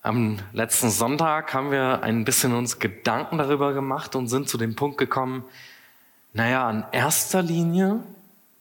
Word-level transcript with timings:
Am 0.00 0.38
letzten 0.52 0.90
Sonntag 0.90 1.52
haben 1.54 1.72
wir 1.72 2.04
ein 2.04 2.24
bisschen 2.24 2.54
uns 2.54 2.78
Gedanken 2.78 3.38
darüber 3.38 3.72
gemacht 3.72 4.14
und 4.14 4.28
sind 4.28 4.48
zu 4.48 4.56
dem 4.56 4.76
Punkt 4.76 4.96
gekommen, 4.96 5.42
naja, 6.32 6.70
in 6.70 6.84
erster 6.92 7.42
Linie 7.42 7.98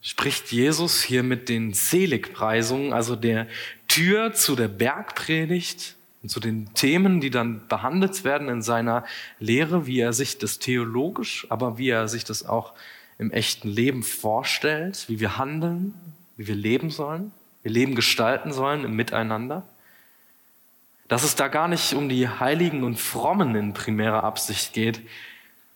spricht 0.01 0.51
Jesus 0.51 1.03
hier 1.03 1.21
mit 1.21 1.47
den 1.47 1.73
Seligpreisungen, 1.73 2.91
also 2.91 3.15
der 3.15 3.45
Tür 3.87 4.33
zu 4.33 4.55
der 4.55 4.67
Bergpredigt 4.67 5.95
und 6.23 6.29
zu 6.29 6.39
den 6.39 6.73
Themen, 6.73 7.21
die 7.21 7.29
dann 7.29 7.67
behandelt 7.67 8.23
werden 8.23 8.49
in 8.49 8.63
seiner 8.63 9.05
Lehre, 9.39 9.85
wie 9.85 9.99
er 9.99 10.13
sich 10.13 10.39
das 10.39 10.57
theologisch, 10.57 11.45
aber 11.49 11.77
wie 11.77 11.89
er 11.89 12.07
sich 12.07 12.23
das 12.23 12.47
auch 12.47 12.73
im 13.19 13.29
echten 13.29 13.69
Leben 13.69 14.01
vorstellt, 14.01 15.05
wie 15.07 15.19
wir 15.19 15.37
handeln, 15.37 15.93
wie 16.35 16.47
wir 16.47 16.55
leben 16.55 16.89
sollen, 16.89 17.31
wir 17.61 17.71
Leben 17.71 17.93
gestalten 17.93 18.51
sollen 18.51 18.83
im 18.83 18.95
Miteinander 18.95 19.67
dass 21.07 21.23
es 21.23 21.35
da 21.35 21.47
gar 21.47 21.67
nicht 21.67 21.93
um 21.93 22.09
die 22.09 22.27
Heiligen 22.27 22.83
und 22.83 22.99
Frommen 22.99 23.55
in 23.55 23.73
primärer 23.73 24.23
Absicht 24.23 24.73
geht, 24.73 25.01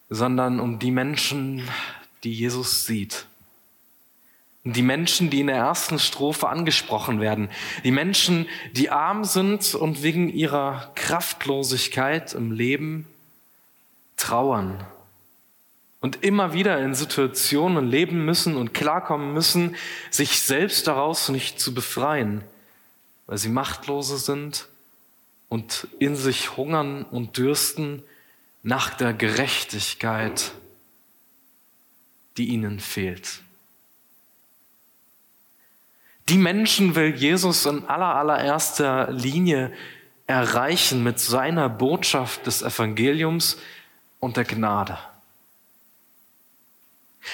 sondern 0.09 0.59
um 0.59 0.79
die 0.79 0.91
Menschen, 0.91 1.67
die 2.23 2.33
Jesus 2.33 2.85
sieht. 2.85 3.25
Die 4.63 4.83
Menschen, 4.83 5.29
die 5.29 5.39
in 5.39 5.47
der 5.47 5.55
ersten 5.55 5.97
Strophe 5.97 6.49
angesprochen 6.49 7.19
werden. 7.19 7.49
Die 7.83 7.91
Menschen, 7.91 8.45
die 8.73 8.91
arm 8.91 9.23
sind 9.23 9.73
und 9.73 10.03
wegen 10.03 10.29
ihrer 10.29 10.91
Kraftlosigkeit 10.95 12.33
im 12.33 12.51
Leben 12.51 13.07
trauern. 14.17 14.85
Und 15.99 16.23
immer 16.23 16.53
wieder 16.53 16.79
in 16.79 16.93
Situationen 16.93 17.87
leben 17.87 18.25
müssen 18.25 18.55
und 18.55 18.73
klarkommen 18.73 19.33
müssen, 19.33 19.75
sich 20.11 20.41
selbst 20.41 20.87
daraus 20.87 21.29
nicht 21.29 21.59
zu 21.59 21.73
befreien, 21.73 22.43
weil 23.27 23.37
sie 23.37 23.49
Machtlose 23.49 24.17
sind 24.17 24.67
und 25.51 25.89
in 25.99 26.15
sich 26.15 26.55
hungern 26.55 27.03
und 27.03 27.35
dürsten 27.35 28.03
nach 28.63 28.91
der 28.91 29.11
Gerechtigkeit, 29.11 30.53
die 32.37 32.47
ihnen 32.47 32.79
fehlt. 32.79 33.41
Die 36.29 36.37
Menschen 36.37 36.95
will 36.95 37.13
Jesus 37.13 37.65
in 37.65 37.83
aller 37.83 38.15
allererster 38.15 39.11
Linie 39.11 39.73
erreichen 40.25 41.03
mit 41.03 41.19
seiner 41.19 41.67
Botschaft 41.67 42.47
des 42.47 42.61
Evangeliums 42.61 43.57
und 44.21 44.37
der 44.37 44.45
Gnade. 44.45 44.97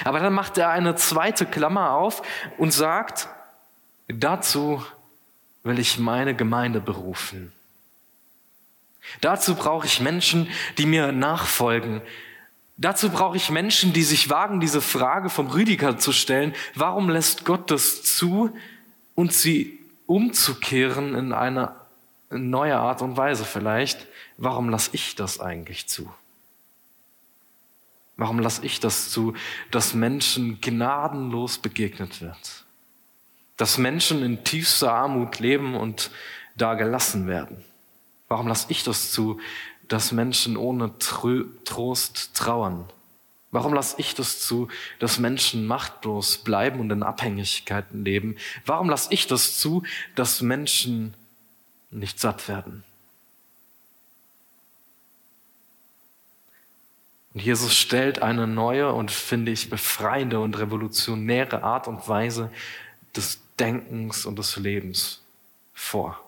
Aber 0.05 0.19
dann 0.19 0.33
macht 0.33 0.57
er 0.57 0.71
eine 0.71 0.95
zweite 0.95 1.45
Klammer 1.45 1.91
auf 1.91 2.23
und 2.57 2.73
sagt, 2.73 3.29
dazu 4.07 4.83
will 5.61 5.77
ich 5.77 5.99
meine 5.99 6.35
Gemeinde 6.35 6.81
berufen. 6.81 7.53
Dazu 9.21 9.55
brauche 9.55 9.85
ich 9.85 9.99
Menschen, 9.99 10.49
die 10.77 10.85
mir 10.85 11.11
nachfolgen. 11.11 12.01
Dazu 12.77 13.09
brauche 13.09 13.37
ich 13.37 13.49
Menschen, 13.49 13.91
die 13.91 14.03
sich 14.03 14.29
wagen, 14.29 14.59
diese 14.59 14.81
Frage 14.81 15.29
vom 15.29 15.47
Rüdiger 15.47 15.97
zu 15.97 16.11
stellen. 16.11 16.53
Warum 16.75 17.09
lässt 17.09 17.43
Gott 17.43 17.71
das 17.71 18.03
zu 18.03 18.55
und 19.15 19.33
sie 19.33 19.79
umzukehren 20.05 21.15
in 21.15 21.33
eine 21.33 21.73
neue 22.29 22.77
Art 22.77 23.01
und 23.01 23.17
Weise 23.17 23.45
vielleicht? 23.45 24.05
Warum 24.37 24.69
lasse 24.69 24.91
ich 24.93 25.15
das 25.15 25.39
eigentlich 25.39 25.87
zu? 25.87 26.11
Warum 28.15 28.39
lasse 28.39 28.65
ich 28.65 28.79
das 28.79 29.09
zu, 29.09 29.35
dass 29.71 29.93
Menschen 29.93 30.61
gnadenlos 30.61 31.59
begegnet 31.59 32.21
wird? 32.21 32.65
Dass 33.57 33.77
Menschen 33.77 34.23
in 34.23 34.43
tiefster 34.43 34.93
Armut 34.93 35.39
leben 35.39 35.75
und 35.75 36.11
da 36.55 36.75
gelassen 36.75 37.27
werden? 37.27 37.63
Warum 38.27 38.47
lasse 38.47 38.67
ich 38.69 38.83
das 38.83 39.11
zu, 39.11 39.39
dass 39.87 40.11
Menschen 40.11 40.57
ohne 40.57 40.97
Trost 40.99 42.35
trauern? 42.35 42.85
Warum 43.51 43.73
lasse 43.73 43.95
ich 43.99 44.13
das 44.13 44.41
zu, 44.41 44.67
dass 44.99 45.19
Menschen 45.19 45.65
machtlos 45.65 46.37
bleiben 46.37 46.79
und 46.79 46.91
in 46.91 47.01
Abhängigkeiten 47.01 48.03
leben? 48.03 48.35
Warum 48.65 48.89
lasse 48.89 49.13
ich 49.13 49.27
das 49.27 49.57
zu, 49.57 49.83
dass 50.15 50.41
Menschen 50.41 51.13
nicht 51.89 52.19
satt 52.19 52.49
werden? 52.49 52.83
Und 57.33 57.41
Jesus 57.41 57.75
stellt 57.75 58.21
eine 58.21 58.47
neue 58.47 58.91
und 58.91 59.11
finde 59.11 59.51
ich 59.51 59.69
befreiende 59.69 60.39
und 60.39 60.57
revolutionäre 60.57 61.63
Art 61.63 61.87
und 61.87 62.07
Weise 62.09 62.51
des 63.15 63.39
Denkens 63.59 64.25
und 64.25 64.37
des 64.39 64.57
Lebens 64.57 65.21
vor. 65.73 66.26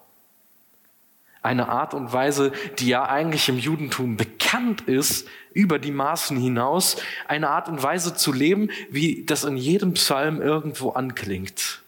Eine 1.42 1.70
Art 1.70 1.94
und 1.94 2.12
Weise, 2.12 2.52
die 2.80 2.88
ja 2.88 3.08
eigentlich 3.08 3.48
im 3.48 3.58
Judentum 3.58 4.18
bekannt 4.18 4.82
ist, 4.82 5.28
über 5.54 5.80
die 5.80 5.92
Maßen 5.92 6.38
hinaus, 6.38 6.98
eine 7.28 7.50
Art 7.50 7.70
und 7.70 7.82
Weise 7.82 8.14
zu 8.14 8.34
leben, 8.34 8.70
wie 8.90 9.26
das 9.26 9.46
in 9.46 9.56
jedem 9.56 9.94
Psalm 9.94 10.42
irgendwo 10.42 10.92
anklingt. 10.92 11.82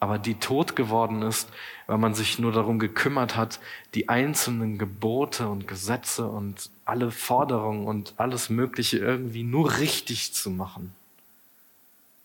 Aber 0.00 0.18
die 0.18 0.34
tot 0.34 0.74
geworden 0.74 1.22
ist, 1.22 1.48
weil 1.86 1.98
man 1.98 2.14
sich 2.14 2.38
nur 2.38 2.50
darum 2.50 2.80
gekümmert 2.80 3.36
hat, 3.36 3.60
die 3.94 4.08
einzelnen 4.08 4.76
Gebote 4.76 5.48
und 5.48 5.68
Gesetze 5.68 6.26
und 6.26 6.70
alle 6.84 7.12
Forderungen 7.12 7.86
und 7.86 8.14
alles 8.16 8.50
Mögliche 8.50 8.98
irgendwie 8.98 9.44
nur 9.44 9.78
richtig 9.78 10.34
zu 10.34 10.50
machen, 10.50 10.92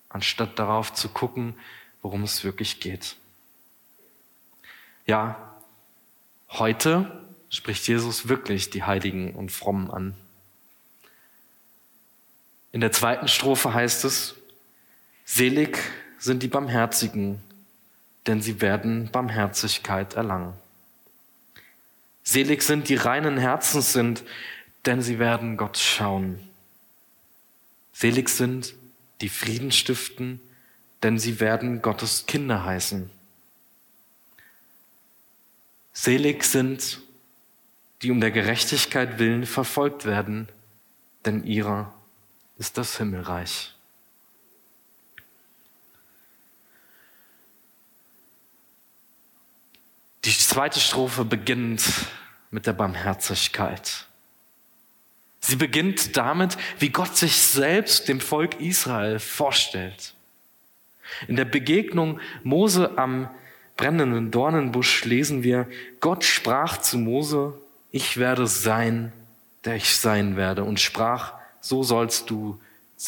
anstatt 0.09 0.58
darauf 0.58 0.92
zu 0.94 1.09
gucken, 1.09 1.54
worum 2.02 2.24
es 2.24 2.44
wirklich 2.44 2.80
geht. 2.80 3.18
Ja, 5.07 5.56
heute 6.50 7.23
spricht 7.50 7.88
Jesus 7.88 8.28
wirklich 8.28 8.69
die 8.72 8.84
Heiligen 8.84 9.35
und 9.35 9.53
Frommen 9.53 9.90
an. 9.90 10.16
In 12.73 12.81
der 12.81 12.91
zweiten 12.91 13.29
Strophe 13.29 13.73
heißt 13.73 14.03
es, 14.03 14.35
Selig 15.23 15.79
sind 16.19 16.44
die 16.44 16.50
Barmherzigen, 16.50 17.41
denn 18.28 18.41
sie 18.41 18.59
werden 18.59 19.09
Barmherzigkeit 19.09 20.16
erlangen. 20.16 20.53
Selig 22.23 22.62
sind 22.62 22.90
die 22.90 22.96
reinen 22.96 23.38
Herzens 23.38 23.94
sind, 23.94 24.25
denn 24.85 25.01
sie 25.01 25.19
werden 25.19 25.56
Gott 25.56 25.78
schauen. 25.78 26.38
Selig 27.94 28.28
sind 28.28 28.73
die 29.22 29.29
Frieden 29.29 29.72
stiften, 29.72 30.41
denn 31.01 31.17
sie 31.17 31.40
werden 31.40 31.81
Gottes 31.81 32.25
Kinder 32.25 32.66
heißen. 32.66 33.09
Selig 36.00 36.44
sind, 36.44 37.02
die 38.03 38.12
um 38.12 38.22
der 38.22 38.30
Gerechtigkeit 38.30 39.18
willen 39.18 39.47
verfolgt 39.47 40.06
werden, 40.06 40.47
denn 41.25 41.44
ihrer 41.44 41.91
ist 42.59 42.78
das 42.78 42.97
Himmelreich. 42.97 43.74
Die 50.23 50.29
zweite 50.29 50.79
Strophe 50.79 51.26
beginnt 51.26 51.82
mit 52.52 52.67
der 52.67 52.73
Barmherzigkeit. 52.73 54.05
Sie 55.40 55.55
beginnt 55.55 56.16
damit, 56.16 56.58
wie 56.78 56.90
Gott 56.90 57.17
sich 57.17 57.38
selbst 57.38 58.08
dem 58.08 58.22
Volk 58.22 58.61
Israel 58.61 59.17
vorstellt. 59.17 60.14
In 61.28 61.38
der 61.38 61.46
Begegnung 61.46 62.20
Mose 62.44 62.99
am 62.99 63.32
brennenden 63.78 64.32
Dornenbusch 64.32 65.06
lesen 65.06 65.44
wir, 65.44 65.68
Gott 66.00 66.24
sprach 66.24 66.78
zu 66.78 66.97
Mose, 66.97 67.53
ich 67.91 68.18
werde 68.18 68.47
sein, 68.47 69.14
der 69.64 69.76
ich 69.76 69.96
sein 69.96 70.35
werde, 70.35 70.64
und 70.64 70.79
sprach, 70.79 71.34
so 71.62 71.84
sollst 71.84 72.29
du 72.29 72.59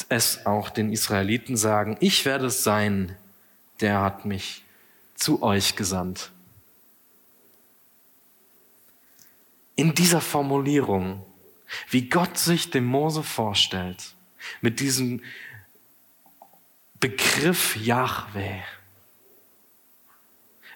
es 0.08 0.46
auch 0.46 0.70
den 0.70 0.94
Israeliten 0.94 1.58
sagen, 1.58 1.98
ich 2.00 2.26
werde 2.26 2.50
sein, 2.50 3.16
der 3.82 4.02
hat 4.02 4.26
mich 4.26 4.64
zu 5.16 5.42
euch 5.42 5.76
gesandt. 5.76 6.32
In 9.76 9.96
dieser 9.96 10.22
Formulierung, 10.22 11.26
wie 11.90 12.10
Gott 12.10 12.38
sich 12.38 12.70
dem 12.70 12.86
Mose 12.86 13.24
vorstellt, 13.24 14.14
mit 14.62 14.80
diesem 14.80 15.22
Begriff 17.00 17.76
Yahweh, 17.78 18.62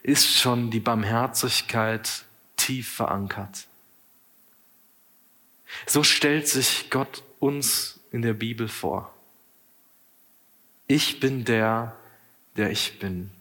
ist 0.03 0.38
schon 0.39 0.69
die 0.69 0.81
Barmherzigkeit 0.81 2.25
tief 2.57 2.94
verankert. 2.94 3.67
So 5.88 6.03
stellt 6.03 6.47
sich 6.47 6.89
Gott 6.89 7.23
uns 7.39 8.00
in 8.11 8.21
der 8.21 8.33
Bibel 8.33 8.67
vor. 8.67 9.13
Ich 10.88 11.19
bin 11.19 11.45
der, 11.45 11.95
der 12.57 12.69
ich 12.69 13.00
bin. 13.00 13.31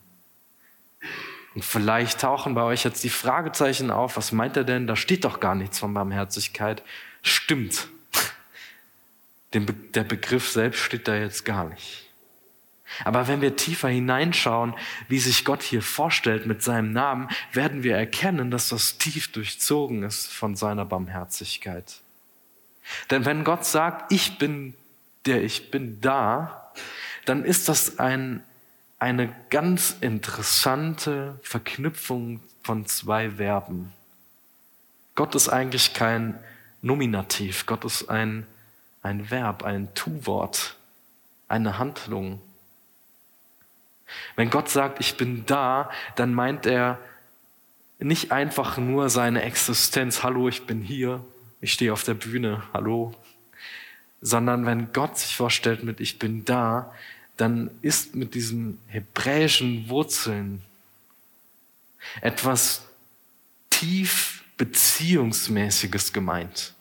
Und 1.54 1.64
vielleicht 1.64 2.20
tauchen 2.20 2.54
bei 2.54 2.62
euch 2.62 2.84
jetzt 2.84 3.04
die 3.04 3.10
Fragezeichen 3.10 3.90
auf, 3.90 4.16
was 4.16 4.32
meint 4.32 4.56
er 4.56 4.64
denn? 4.64 4.86
Da 4.86 4.96
steht 4.96 5.24
doch 5.24 5.40
gar 5.40 5.54
nichts 5.54 5.80
von 5.80 5.92
Barmherzigkeit. 5.92 6.82
Stimmt. 7.20 7.88
Der 9.52 10.04
Begriff 10.04 10.48
selbst 10.48 10.80
steht 10.80 11.06
da 11.08 11.14
jetzt 11.14 11.44
gar 11.44 11.68
nicht. 11.68 12.08
Aber 13.04 13.28
wenn 13.28 13.40
wir 13.40 13.56
tiefer 13.56 13.88
hineinschauen, 13.88 14.74
wie 15.08 15.18
sich 15.18 15.44
Gott 15.44 15.62
hier 15.62 15.82
vorstellt 15.82 16.46
mit 16.46 16.62
seinem 16.62 16.92
Namen, 16.92 17.28
werden 17.52 17.82
wir 17.82 17.96
erkennen, 17.96 18.50
dass 18.50 18.68
das 18.68 18.98
tief 18.98 19.32
durchzogen 19.32 20.02
ist 20.02 20.32
von 20.32 20.56
seiner 20.56 20.84
Barmherzigkeit. 20.84 22.00
Denn 23.10 23.24
wenn 23.24 23.44
Gott 23.44 23.64
sagt, 23.64 24.12
ich 24.12 24.38
bin 24.38 24.74
der 25.26 25.42
ich 25.42 25.70
bin 25.70 26.00
da, 26.00 26.72
dann 27.24 27.44
ist 27.44 27.68
das 27.68 27.98
ein, 27.98 28.42
eine 28.98 29.34
ganz 29.50 29.96
interessante 30.00 31.38
Verknüpfung 31.42 32.40
von 32.62 32.86
zwei 32.86 33.32
Verben. 33.32 33.92
Gott 35.14 35.34
ist 35.34 35.48
eigentlich 35.48 35.94
kein 35.94 36.38
Nominativ, 36.80 37.66
Gott 37.66 37.84
ist 37.84 38.08
ein, 38.08 38.46
ein 39.02 39.30
Verb, 39.30 39.62
ein 39.62 39.94
Tu-Wort, 39.94 40.76
eine 41.46 41.78
Handlung. 41.78 42.40
Wenn 44.36 44.50
Gott 44.50 44.68
sagt, 44.68 45.00
ich 45.00 45.16
bin 45.16 45.44
da, 45.46 45.90
dann 46.16 46.34
meint 46.34 46.66
er 46.66 46.98
nicht 47.98 48.32
einfach 48.32 48.78
nur 48.78 49.10
seine 49.10 49.42
Existenz, 49.42 50.22
hallo, 50.22 50.48
ich 50.48 50.66
bin 50.66 50.82
hier, 50.82 51.24
ich 51.60 51.72
stehe 51.72 51.92
auf 51.92 52.02
der 52.02 52.14
Bühne, 52.14 52.62
hallo, 52.72 53.14
sondern 54.20 54.66
wenn 54.66 54.92
Gott 54.92 55.18
sich 55.18 55.36
vorstellt 55.36 55.84
mit 55.84 56.00
ich 56.00 56.18
bin 56.18 56.44
da, 56.44 56.92
dann 57.36 57.70
ist 57.82 58.14
mit 58.14 58.34
diesen 58.34 58.78
hebräischen 58.86 59.88
Wurzeln 59.88 60.62
etwas 62.20 62.84
tief 63.70 64.44
beziehungsmäßiges 64.56 66.12
gemeint. 66.12 66.74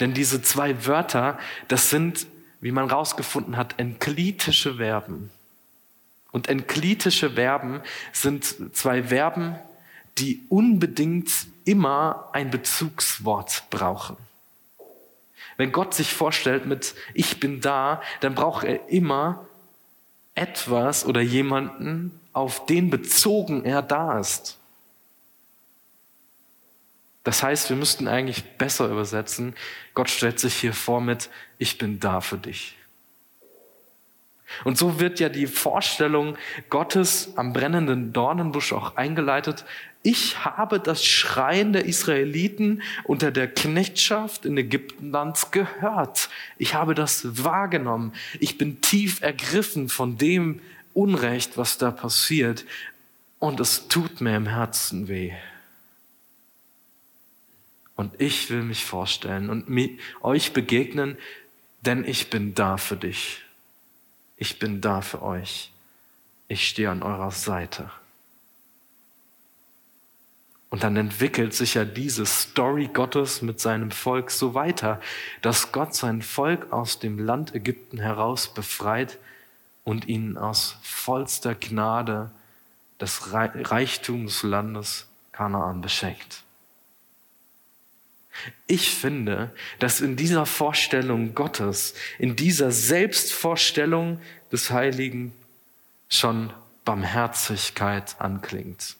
Denn 0.00 0.14
diese 0.14 0.42
zwei 0.42 0.86
Wörter, 0.86 1.38
das 1.68 1.90
sind, 1.90 2.26
wie 2.60 2.72
man 2.72 2.88
rausgefunden 2.88 3.56
hat, 3.56 3.78
enklitische 3.78 4.76
Verben. 4.76 5.30
Und 6.36 6.50
enklitische 6.50 7.30
Verben 7.30 7.80
sind 8.12 8.76
zwei 8.76 9.04
Verben, 9.04 9.58
die 10.18 10.44
unbedingt 10.50 11.30
immer 11.64 12.28
ein 12.34 12.50
Bezugswort 12.50 13.64
brauchen. 13.70 14.18
Wenn 15.56 15.72
Gott 15.72 15.94
sich 15.94 16.12
vorstellt 16.12 16.66
mit 16.66 16.94
Ich 17.14 17.40
bin 17.40 17.62
da, 17.62 18.02
dann 18.20 18.34
braucht 18.34 18.64
er 18.64 18.86
immer 18.90 19.46
etwas 20.34 21.06
oder 21.06 21.22
jemanden, 21.22 22.20
auf 22.34 22.66
den 22.66 22.90
bezogen 22.90 23.64
er 23.64 23.80
da 23.80 24.20
ist. 24.20 24.58
Das 27.24 27.42
heißt, 27.42 27.70
wir 27.70 27.78
müssten 27.78 28.08
eigentlich 28.08 28.44
besser 28.58 28.90
übersetzen, 28.90 29.54
Gott 29.94 30.10
stellt 30.10 30.38
sich 30.38 30.54
hier 30.54 30.74
vor 30.74 31.00
mit 31.00 31.30
Ich 31.56 31.78
bin 31.78 31.98
da 31.98 32.20
für 32.20 32.36
dich. 32.36 32.76
Und 34.64 34.78
so 34.78 35.00
wird 35.00 35.20
ja 35.20 35.28
die 35.28 35.46
Vorstellung 35.46 36.36
Gottes 36.70 37.32
am 37.36 37.52
brennenden 37.52 38.12
Dornenbusch 38.12 38.72
auch 38.72 38.96
eingeleitet. 38.96 39.64
Ich 40.02 40.44
habe 40.44 40.78
das 40.78 41.04
Schreien 41.04 41.72
der 41.72 41.84
Israeliten 41.84 42.82
unter 43.04 43.32
der 43.32 43.48
Knechtschaft 43.48 44.44
in 44.44 44.56
Ägyptenlands 44.56 45.50
gehört. 45.50 46.28
Ich 46.58 46.74
habe 46.74 46.94
das 46.94 47.44
wahrgenommen. 47.44 48.12
Ich 48.38 48.56
bin 48.56 48.80
tief 48.80 49.20
ergriffen 49.20 49.88
von 49.88 50.16
dem 50.16 50.60
Unrecht, 50.94 51.58
was 51.58 51.76
da 51.78 51.90
passiert. 51.90 52.64
Und 53.40 53.58
es 53.58 53.88
tut 53.88 54.20
mir 54.20 54.36
im 54.36 54.46
Herzen 54.46 55.08
weh. 55.08 55.32
Und 57.96 58.20
ich 58.20 58.50
will 58.50 58.62
mich 58.62 58.84
vorstellen 58.84 59.50
und 59.50 59.66
euch 60.22 60.52
begegnen, 60.52 61.16
denn 61.80 62.04
ich 62.04 62.30
bin 62.30 62.54
da 62.54 62.76
für 62.76 62.96
dich 62.96 63.45
ich 64.36 64.58
bin 64.58 64.80
da 64.80 65.00
für 65.00 65.22
euch. 65.22 65.72
Ich 66.48 66.68
stehe 66.68 66.90
an 66.90 67.02
eurer 67.02 67.30
Seite. 67.30 67.90
Und 70.68 70.82
dann 70.82 70.96
entwickelt 70.96 71.54
sich 71.54 71.74
ja 71.74 71.84
diese 71.84 72.26
Story 72.26 72.90
Gottes 72.92 73.40
mit 73.40 73.60
seinem 73.60 73.90
Volk 73.90 74.30
so 74.30 74.54
weiter, 74.54 75.00
dass 75.40 75.72
Gott 75.72 75.94
sein 75.94 76.22
Volk 76.22 76.72
aus 76.72 76.98
dem 76.98 77.18
Land 77.18 77.54
Ägypten 77.54 77.98
heraus 77.98 78.52
befreit 78.52 79.18
und 79.84 80.08
ihnen 80.08 80.36
aus 80.36 80.76
vollster 80.82 81.54
Gnade 81.54 82.30
das 82.98 83.32
Reichtum 83.32 84.26
des 84.26 84.42
Landes 84.42 85.06
Kanaan 85.32 85.80
beschenkt. 85.80 86.42
Ich 88.66 88.94
finde, 88.94 89.50
dass 89.78 90.00
in 90.00 90.16
dieser 90.16 90.46
Vorstellung 90.46 91.34
Gottes, 91.34 91.94
in 92.18 92.36
dieser 92.36 92.70
Selbstvorstellung 92.70 94.20
des 94.52 94.70
Heiligen 94.70 95.32
schon 96.08 96.52
Barmherzigkeit 96.84 98.20
anklingt. 98.20 98.96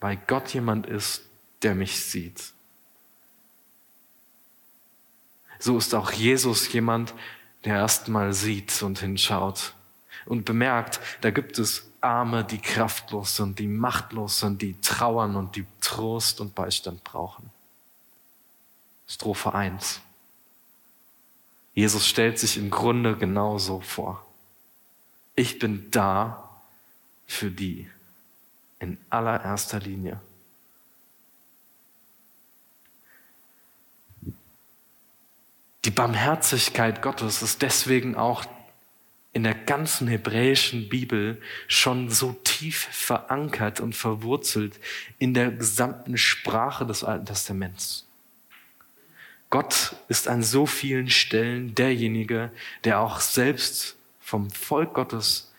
Weil 0.00 0.18
Gott 0.26 0.52
jemand 0.52 0.86
ist, 0.86 1.22
der 1.62 1.74
mich 1.74 2.04
sieht. 2.04 2.52
So 5.58 5.78
ist 5.78 5.94
auch 5.94 6.10
Jesus 6.10 6.72
jemand, 6.72 7.14
der 7.64 7.76
erstmal 7.76 8.32
sieht 8.32 8.82
und 8.82 8.98
hinschaut 8.98 9.74
und 10.26 10.44
bemerkt, 10.44 11.00
da 11.20 11.30
gibt 11.30 11.58
es 11.58 11.91
Arme, 12.02 12.44
die 12.44 12.58
kraftlos 12.58 13.36
sind, 13.36 13.58
die 13.58 13.68
machtlos 13.68 14.40
sind, 14.40 14.62
die 14.62 14.80
trauern 14.80 15.36
und 15.36 15.56
die 15.56 15.66
Trost 15.80 16.40
und 16.40 16.54
Beistand 16.54 17.04
brauchen. 17.04 17.50
Strophe 19.08 19.52
1. 19.54 20.00
Jesus 21.74 22.06
stellt 22.06 22.38
sich 22.38 22.56
im 22.58 22.70
Grunde 22.70 23.16
genauso 23.16 23.80
vor. 23.80 24.24
Ich 25.34 25.58
bin 25.58 25.90
da 25.90 26.50
für 27.26 27.50
die 27.50 27.88
in 28.78 28.98
allererster 29.08 29.80
Linie. 29.80 30.20
Die 35.84 35.90
Barmherzigkeit 35.90 37.02
Gottes 37.02 37.42
ist 37.42 37.62
deswegen 37.62 38.16
auch 38.16 38.44
in 39.32 39.44
der 39.44 39.54
ganzen 39.54 40.08
hebräischen 40.08 40.88
Bibel 40.88 41.40
schon 41.66 42.10
so 42.10 42.32
tief 42.44 42.88
verankert 42.90 43.80
und 43.80 43.94
verwurzelt 43.94 44.78
in 45.18 45.32
der 45.32 45.50
gesamten 45.50 46.18
Sprache 46.18 46.84
des 46.84 47.02
Alten 47.02 47.26
Testaments. 47.26 48.06
Gott 49.48 49.96
ist 50.08 50.28
an 50.28 50.42
so 50.42 50.66
vielen 50.66 51.08
Stellen 51.08 51.74
derjenige, 51.74 52.50
der 52.84 53.00
auch 53.00 53.20
selbst 53.20 53.96
vom 54.20 54.50
Volk 54.50 54.94
Gottes 54.94 55.52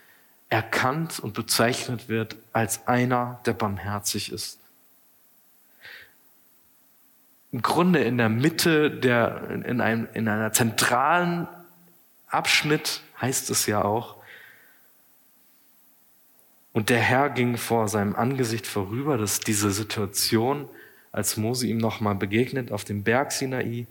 erkannt 0.48 1.18
und 1.20 1.34
bezeichnet 1.34 2.08
wird 2.08 2.36
als 2.52 2.86
einer, 2.86 3.40
der 3.46 3.54
barmherzig 3.54 4.32
ist. 4.32 4.58
Im 7.50 7.62
Grunde 7.62 8.02
in 8.02 8.18
der 8.18 8.28
Mitte 8.28 8.90
der, 8.90 9.48
in 9.64 9.80
einem, 9.80 10.08
in 10.12 10.26
einer 10.26 10.52
zentralen 10.52 11.46
Abschnitt 12.26 13.00
heißt 13.24 13.48
es 13.50 13.66
ja 13.66 13.82
auch. 13.82 14.16
Und 16.74 16.90
der 16.90 16.98
Herr 16.98 17.30
ging 17.30 17.56
vor 17.56 17.88
seinem 17.88 18.16
Angesicht 18.16 18.66
vorüber, 18.66 19.16
dass 19.16 19.40
diese 19.40 19.70
Situation, 19.70 20.68
als 21.10 21.36
Mose 21.36 21.66
ihm 21.66 21.78
nochmal 21.78 22.16
begegnet 22.16 22.70
auf 22.70 22.84
dem 22.84 23.02
Berg 23.02 23.32
Sinai, 23.32 23.86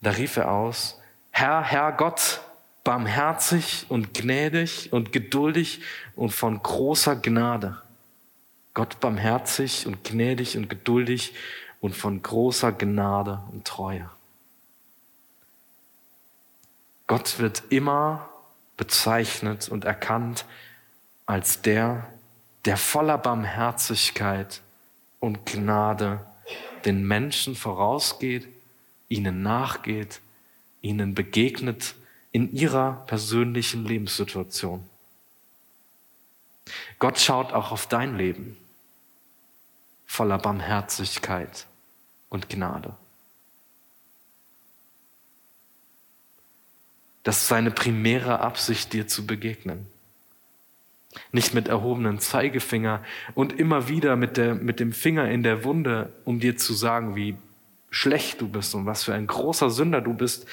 da 0.00 0.10
rief 0.12 0.36
er 0.36 0.50
aus, 0.50 0.98
Herr, 1.30 1.62
Herr 1.62 1.92
Gott, 1.92 2.40
barmherzig 2.84 3.86
und 3.88 4.14
gnädig 4.14 4.92
und 4.92 5.12
geduldig 5.12 5.80
und 6.16 6.30
von 6.30 6.62
großer 6.62 7.16
Gnade. 7.16 7.80
Gott 8.74 9.00
barmherzig 9.00 9.86
und 9.86 10.04
gnädig 10.04 10.56
und 10.56 10.70
geduldig 10.70 11.34
und 11.80 11.94
von 11.94 12.22
großer 12.22 12.72
Gnade 12.72 13.42
und 13.52 13.66
Treue. 13.66 14.08
Gott 17.12 17.38
wird 17.38 17.64
immer 17.68 18.30
bezeichnet 18.78 19.68
und 19.68 19.84
erkannt 19.84 20.46
als 21.26 21.60
der, 21.60 22.10
der 22.64 22.78
voller 22.78 23.18
Barmherzigkeit 23.18 24.62
und 25.20 25.44
Gnade 25.44 26.26
den 26.86 27.06
Menschen 27.06 27.54
vorausgeht, 27.54 28.48
ihnen 29.10 29.42
nachgeht, 29.42 30.22
ihnen 30.80 31.14
begegnet 31.14 31.96
in 32.30 32.50
ihrer 32.50 33.04
persönlichen 33.06 33.84
Lebenssituation. 33.84 34.88
Gott 36.98 37.20
schaut 37.20 37.52
auch 37.52 37.72
auf 37.72 37.86
dein 37.88 38.16
Leben 38.16 38.56
voller 40.06 40.38
Barmherzigkeit 40.38 41.66
und 42.30 42.48
Gnade. 42.48 42.96
Das 47.22 47.38
ist 47.38 47.48
seine 47.48 47.70
primäre 47.70 48.40
Absicht, 48.40 48.92
dir 48.92 49.06
zu 49.06 49.26
begegnen. 49.26 49.86
Nicht 51.30 51.54
mit 51.54 51.68
erhobenem 51.68 52.18
Zeigefinger 52.18 53.04
und 53.34 53.58
immer 53.58 53.88
wieder 53.88 54.16
mit, 54.16 54.36
der, 54.36 54.54
mit 54.54 54.80
dem 54.80 54.92
Finger 54.92 55.30
in 55.30 55.42
der 55.42 55.62
Wunde, 55.64 56.12
um 56.24 56.40
dir 56.40 56.56
zu 56.56 56.72
sagen, 56.72 57.14
wie 57.16 57.36
schlecht 57.90 58.40
du 58.40 58.48
bist 58.48 58.74
und 58.74 58.86
was 58.86 59.04
für 59.04 59.14
ein 59.14 59.26
großer 59.26 59.70
Sünder 59.70 60.00
du 60.00 60.14
bist, 60.14 60.46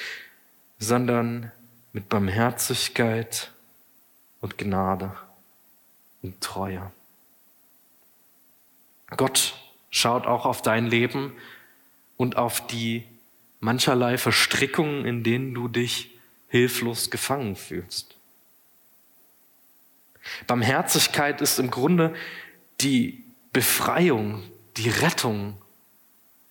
sondern 0.78 1.50
mit 1.92 2.08
Barmherzigkeit 2.08 3.50
und 4.40 4.58
Gnade 4.58 5.12
und 6.22 6.40
Treue. 6.40 6.92
Gott 9.16 9.54
schaut 9.90 10.26
auch 10.26 10.46
auf 10.46 10.62
dein 10.62 10.86
Leben 10.86 11.32
und 12.16 12.36
auf 12.36 12.66
die 12.66 13.04
mancherlei 13.60 14.18
Verstrickungen, 14.18 15.04
in 15.04 15.24
denen 15.24 15.54
du 15.54 15.68
dich 15.68 16.09
hilflos 16.50 17.10
gefangen 17.10 17.56
fühlst. 17.56 18.16
Barmherzigkeit 20.46 21.40
ist 21.40 21.58
im 21.58 21.70
Grunde 21.70 22.14
die 22.80 23.24
Befreiung, 23.52 24.42
die 24.76 24.90
Rettung 24.90 25.56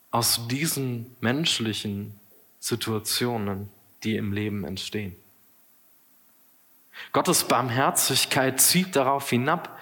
aus 0.09 0.47
diesen 0.47 1.15
menschlichen 1.19 2.19
Situationen, 2.59 3.69
die 4.03 4.15
im 4.15 4.33
Leben 4.33 4.63
entstehen. 4.63 5.15
Gottes 7.11 7.43
Barmherzigkeit 7.43 8.59
zieht 8.59 8.95
darauf 8.95 9.29
hinab, 9.29 9.79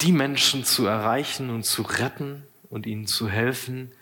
die 0.00 0.12
Menschen 0.12 0.64
zu 0.64 0.86
erreichen 0.86 1.50
und 1.50 1.64
zu 1.64 1.82
retten 1.82 2.46
und 2.70 2.86
ihnen 2.86 3.06
zu 3.06 3.28
helfen, 3.28 3.92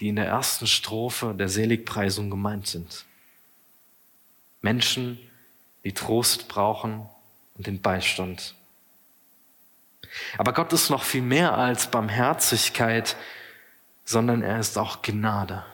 die 0.00 0.08
in 0.08 0.16
der 0.16 0.26
ersten 0.26 0.66
Strophe 0.66 1.34
der 1.34 1.48
Seligpreisung 1.48 2.30
gemeint 2.30 2.66
sind. 2.66 3.04
Menschen, 4.60 5.18
die 5.84 5.92
Trost 5.92 6.48
brauchen 6.48 7.08
und 7.56 7.66
den 7.66 7.80
Beistand. 7.80 8.54
Aber 10.36 10.52
Gott 10.52 10.72
ist 10.72 10.90
noch 10.90 11.02
viel 11.02 11.22
mehr 11.22 11.56
als 11.56 11.90
Barmherzigkeit, 11.90 13.16
sondern 14.04 14.42
er 14.42 14.58
ist 14.58 14.78
auch 14.78 15.02
Gnade. 15.02 15.64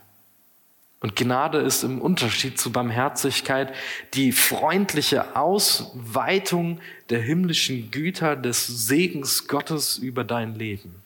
Und 1.01 1.17
Gnade 1.17 1.59
ist 1.59 1.83
im 1.83 2.01
Unterschied 2.01 2.59
zu 2.59 2.73
Barmherzigkeit 2.73 3.75
die 4.15 4.33
freundliche 4.33 5.37
Ausweitung 5.37 6.81
der 7.11 7.21
himmlischen 7.21 7.91
Güter 7.91 8.37
des 8.37 8.67
Segens 8.67 9.47
Gottes 9.47 9.99
über 9.99 10.25
dein 10.25 10.55
Leben. 10.55 11.03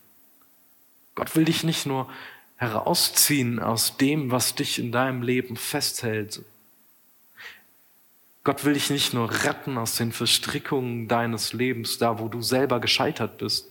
Gott 1.17 1.35
will 1.35 1.45
dich 1.45 1.65
nicht 1.65 1.85
nur 1.85 2.09
herausziehen 2.59 3.61
aus 3.61 3.97
dem, 3.97 4.31
was 4.31 4.55
dich 4.55 4.79
in 4.79 4.93
deinem 4.93 5.23
Leben 5.23 5.57
festhält. 5.57 6.43
Gott 8.45 8.65
will 8.65 8.75
dich 8.75 8.91
nicht 8.91 9.15
nur 9.15 9.45
retten 9.45 9.79
aus 9.79 9.95
den 9.95 10.13
Verstrickungen 10.13 11.07
deines 11.07 11.53
Lebens, 11.53 11.99
da 11.99 12.19
wo 12.19 12.29
du 12.29 12.43
selber 12.43 12.81
gescheitert 12.81 13.39
bist, 13.39 13.69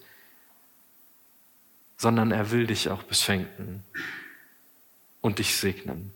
sondern 1.98 2.32
er 2.32 2.52
will 2.52 2.68
dich 2.68 2.90
auch 2.90 3.04
beschenken 3.04 3.84
und 5.22 5.40
dich 5.40 5.56
segnen. 5.58 6.14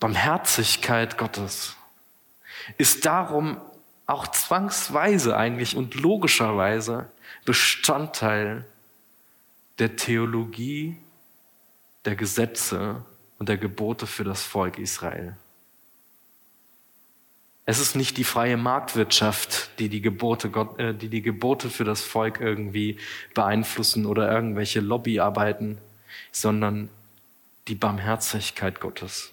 Barmherzigkeit 0.00 1.18
Gottes 1.18 1.76
ist 2.78 3.04
darum 3.04 3.60
auch 4.06 4.28
zwangsweise 4.28 5.36
eigentlich 5.36 5.76
und 5.76 5.94
logischerweise 5.94 7.10
Bestandteil 7.46 8.66
der 9.78 9.96
Theologie, 9.96 10.98
der 12.04 12.16
Gesetze 12.16 13.04
und 13.38 13.48
der 13.48 13.56
Gebote 13.56 14.06
für 14.06 14.24
das 14.24 14.42
Volk 14.42 14.78
Israel. 14.78 15.36
Es 17.68 17.80
ist 17.80 17.96
nicht 17.96 18.16
die 18.16 18.24
freie 18.24 18.56
Marktwirtschaft, 18.56 19.70
die 19.80 19.88
die 19.88 20.00
Gebote, 20.00 20.48
äh, 20.78 20.94
die 20.94 21.08
die 21.08 21.22
Gebote 21.22 21.68
für 21.70 21.84
das 21.84 22.02
Volk 22.02 22.40
irgendwie 22.40 22.98
beeinflussen 23.34 24.06
oder 24.06 24.30
irgendwelche 24.30 24.80
Lobbyarbeiten, 24.80 25.78
sondern 26.30 26.88
die 27.66 27.74
Barmherzigkeit 27.74 28.80
Gottes. 28.80 29.32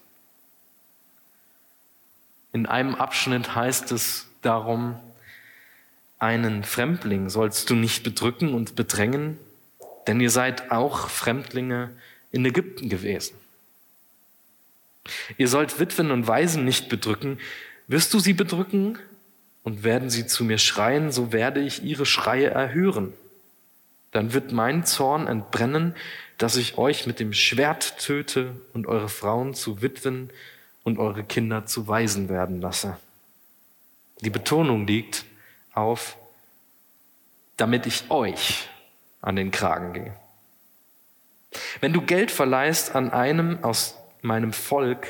In 2.54 2.66
einem 2.66 2.96
Abschnitt 2.96 3.56
heißt 3.56 3.92
es 3.92 4.28
darum, 4.42 4.96
einen 6.24 6.64
Fremdling 6.64 7.30
sollst 7.30 7.70
du 7.70 7.76
nicht 7.76 8.04
bedrücken 8.04 8.54
und 8.54 8.76
bedrängen, 8.76 9.38
denn 10.08 10.22
ihr 10.22 10.30
seid 10.30 10.72
auch 10.72 11.10
Fremdlinge 11.10 11.92
in 12.32 12.46
Ägypten 12.46 12.88
gewesen. 12.88 13.36
Ihr 15.38 15.50
sollt 15.50 15.82
Witwen 15.82 16.12
und 16.12 16.26
Waisen 16.26 16.64
nicht 16.64 16.88
bedrücken. 16.88 17.40
Wirst 17.88 18.14
du 18.14 18.20
sie 18.20 18.32
bedrücken 18.32 18.98
und 19.64 19.84
werden 19.84 20.10
sie 20.10 20.26
zu 20.26 20.46
mir 20.46 20.60
schreien, 20.60 21.12
so 21.12 21.34
werde 21.34 21.60
ich 21.60 21.84
ihre 21.84 22.06
Schreie 22.06 22.48
erhören. 22.48 23.12
Dann 24.12 24.32
wird 24.32 24.54
mein 24.54 24.86
Zorn 24.86 25.28
entbrennen, 25.28 25.94
dass 26.38 26.56
ich 26.56 26.78
euch 26.78 27.06
mit 27.06 27.20
dem 27.20 27.34
Schwert 27.34 28.00
töte 28.00 28.56
und 28.74 28.88
eure 28.88 29.10
Frauen 29.10 29.54
zu 29.54 29.82
Witwen 29.82 30.30
und 30.84 31.00
eure 31.00 31.26
Kinder 31.26 31.66
zu 31.66 31.90
Waisen 31.90 32.30
werden 32.30 32.62
lasse. 32.62 32.98
Die 34.22 34.30
Betonung 34.30 34.88
liegt 34.88 35.26
auf, 35.74 36.18
damit 37.58 37.86
ich 37.86 38.10
euch 38.10 38.70
an 39.22 39.36
den 39.36 39.52
Kragen 39.52 39.94
gehe. 39.94 40.14
Wenn 41.82 41.94
du 41.94 42.02
Geld 42.02 42.32
verleihst 42.32 42.96
an 42.96 43.12
einem 43.12 43.64
aus 43.64 43.98
meinem 44.22 44.54
Volk, 44.54 45.08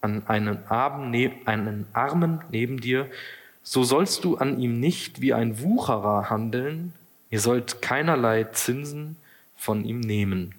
an 0.00 0.26
einen, 0.26 0.66
Armen, 0.68 1.14
einen 1.46 1.86
Armen 1.92 2.42
neben 2.50 2.80
dir, 2.80 3.10
so 3.62 3.84
sollst 3.84 4.24
du 4.24 4.36
an 4.36 4.58
ihm 4.60 4.80
nicht 4.80 5.20
wie 5.20 5.34
ein 5.34 5.60
Wucherer 5.60 6.30
handeln, 6.30 6.94
ihr 7.30 7.40
sollt 7.40 7.82
keinerlei 7.82 8.44
Zinsen 8.44 9.16
von 9.56 9.84
ihm 9.84 10.00
nehmen. 10.00 10.54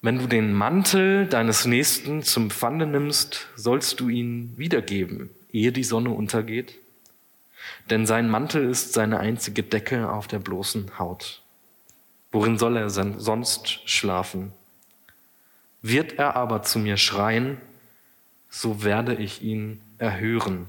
Wenn 0.00 0.18
du 0.18 0.28
den 0.28 0.52
Mantel 0.52 1.26
deines 1.26 1.64
Nächsten 1.64 2.22
zum 2.22 2.50
Pfande 2.50 2.86
nimmst, 2.86 3.48
sollst 3.56 3.98
du 3.98 4.08
ihn 4.08 4.54
wiedergeben, 4.56 5.30
ehe 5.50 5.72
die 5.72 5.82
Sonne 5.82 6.10
untergeht. 6.10 6.76
Denn 7.90 8.06
sein 8.06 8.30
Mantel 8.30 8.68
ist 8.68 8.92
seine 8.92 9.18
einzige 9.18 9.64
Decke 9.64 10.10
auf 10.10 10.28
der 10.28 10.38
bloßen 10.38 10.98
Haut. 11.00 11.42
Worin 12.30 12.58
soll 12.58 12.76
er 12.76 12.90
sonst 12.90 13.88
schlafen? 13.90 14.52
Wird 15.82 16.12
er 16.12 16.36
aber 16.36 16.62
zu 16.62 16.78
mir 16.78 16.96
schreien, 16.96 17.60
so 18.50 18.84
werde 18.84 19.14
ich 19.16 19.42
ihn 19.42 19.80
erhören, 19.98 20.68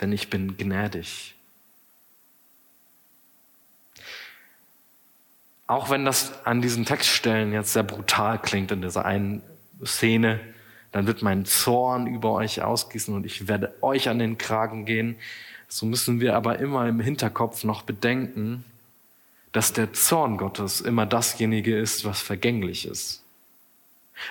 denn 0.00 0.12
ich 0.12 0.28
bin 0.28 0.56
gnädig 0.58 1.36
Auch 5.72 5.88
wenn 5.88 6.04
das 6.04 6.44
an 6.44 6.60
diesen 6.60 6.84
Textstellen 6.84 7.54
jetzt 7.54 7.72
sehr 7.72 7.82
brutal 7.82 8.38
klingt 8.38 8.70
in 8.72 8.82
dieser 8.82 9.06
einen 9.06 9.40
Szene, 9.82 10.38
dann 10.90 11.06
wird 11.06 11.22
mein 11.22 11.46
Zorn 11.46 12.06
über 12.06 12.32
euch 12.32 12.60
ausgießen 12.60 13.14
und 13.14 13.24
ich 13.24 13.48
werde 13.48 13.74
euch 13.80 14.10
an 14.10 14.18
den 14.18 14.36
Kragen 14.36 14.84
gehen. 14.84 15.16
So 15.68 15.86
müssen 15.86 16.20
wir 16.20 16.36
aber 16.36 16.58
immer 16.58 16.86
im 16.86 17.00
Hinterkopf 17.00 17.64
noch 17.64 17.80
bedenken, 17.80 18.66
dass 19.52 19.72
der 19.72 19.94
Zorn 19.94 20.36
Gottes 20.36 20.82
immer 20.82 21.06
dasjenige 21.06 21.74
ist, 21.78 22.04
was 22.04 22.20
vergänglich 22.20 22.86
ist. 22.86 23.22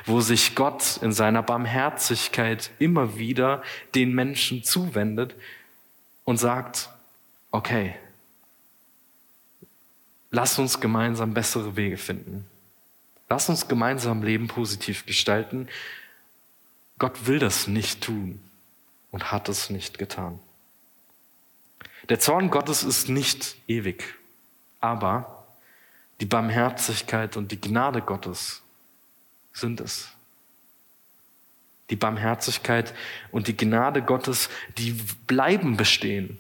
Wo 0.06 0.22
sich 0.22 0.54
Gott 0.54 1.00
in 1.02 1.12
seiner 1.12 1.42
Barmherzigkeit 1.42 2.70
immer 2.78 3.18
wieder 3.18 3.64
den 3.96 4.14
Menschen 4.14 4.64
zuwendet 4.64 5.34
und 6.24 6.38
sagt, 6.38 6.92
okay, 7.50 7.96
Lass 10.32 10.58
uns 10.58 10.80
gemeinsam 10.80 11.34
bessere 11.34 11.76
Wege 11.76 11.98
finden. 11.98 12.48
Lass 13.30 13.50
uns 13.50 13.68
gemeinsam 13.68 14.24
Leben 14.24 14.48
positiv 14.48 15.06
gestalten. 15.06 15.68
Gott 16.98 17.28
will 17.28 17.40
das 17.40 17.68
nicht 17.68 18.02
tun 18.02 18.42
und 19.12 19.32
hat 19.32 19.50
es 19.50 19.70
nicht 19.70 19.98
getan. 19.98 20.40
Der 22.10 22.20
Zorn 22.20 22.50
Gottes 22.50 22.84
ist 22.84 23.10
nicht 23.10 23.58
ewig, 23.68 24.16
aber 24.80 25.46
die 26.20 26.26
Barmherzigkeit 26.26 27.36
und 27.36 27.52
die 27.52 27.60
Gnade 27.60 28.02
Gottes 28.02 28.62
sind 29.54 29.82
es. 29.82 30.10
Die 31.90 31.96
Barmherzigkeit 31.96 32.94
und 33.32 33.48
die 33.48 33.58
Gnade 33.58 34.02
Gottes, 34.02 34.50
die 34.78 34.92
bleiben 35.28 35.76
bestehen. 35.78 36.40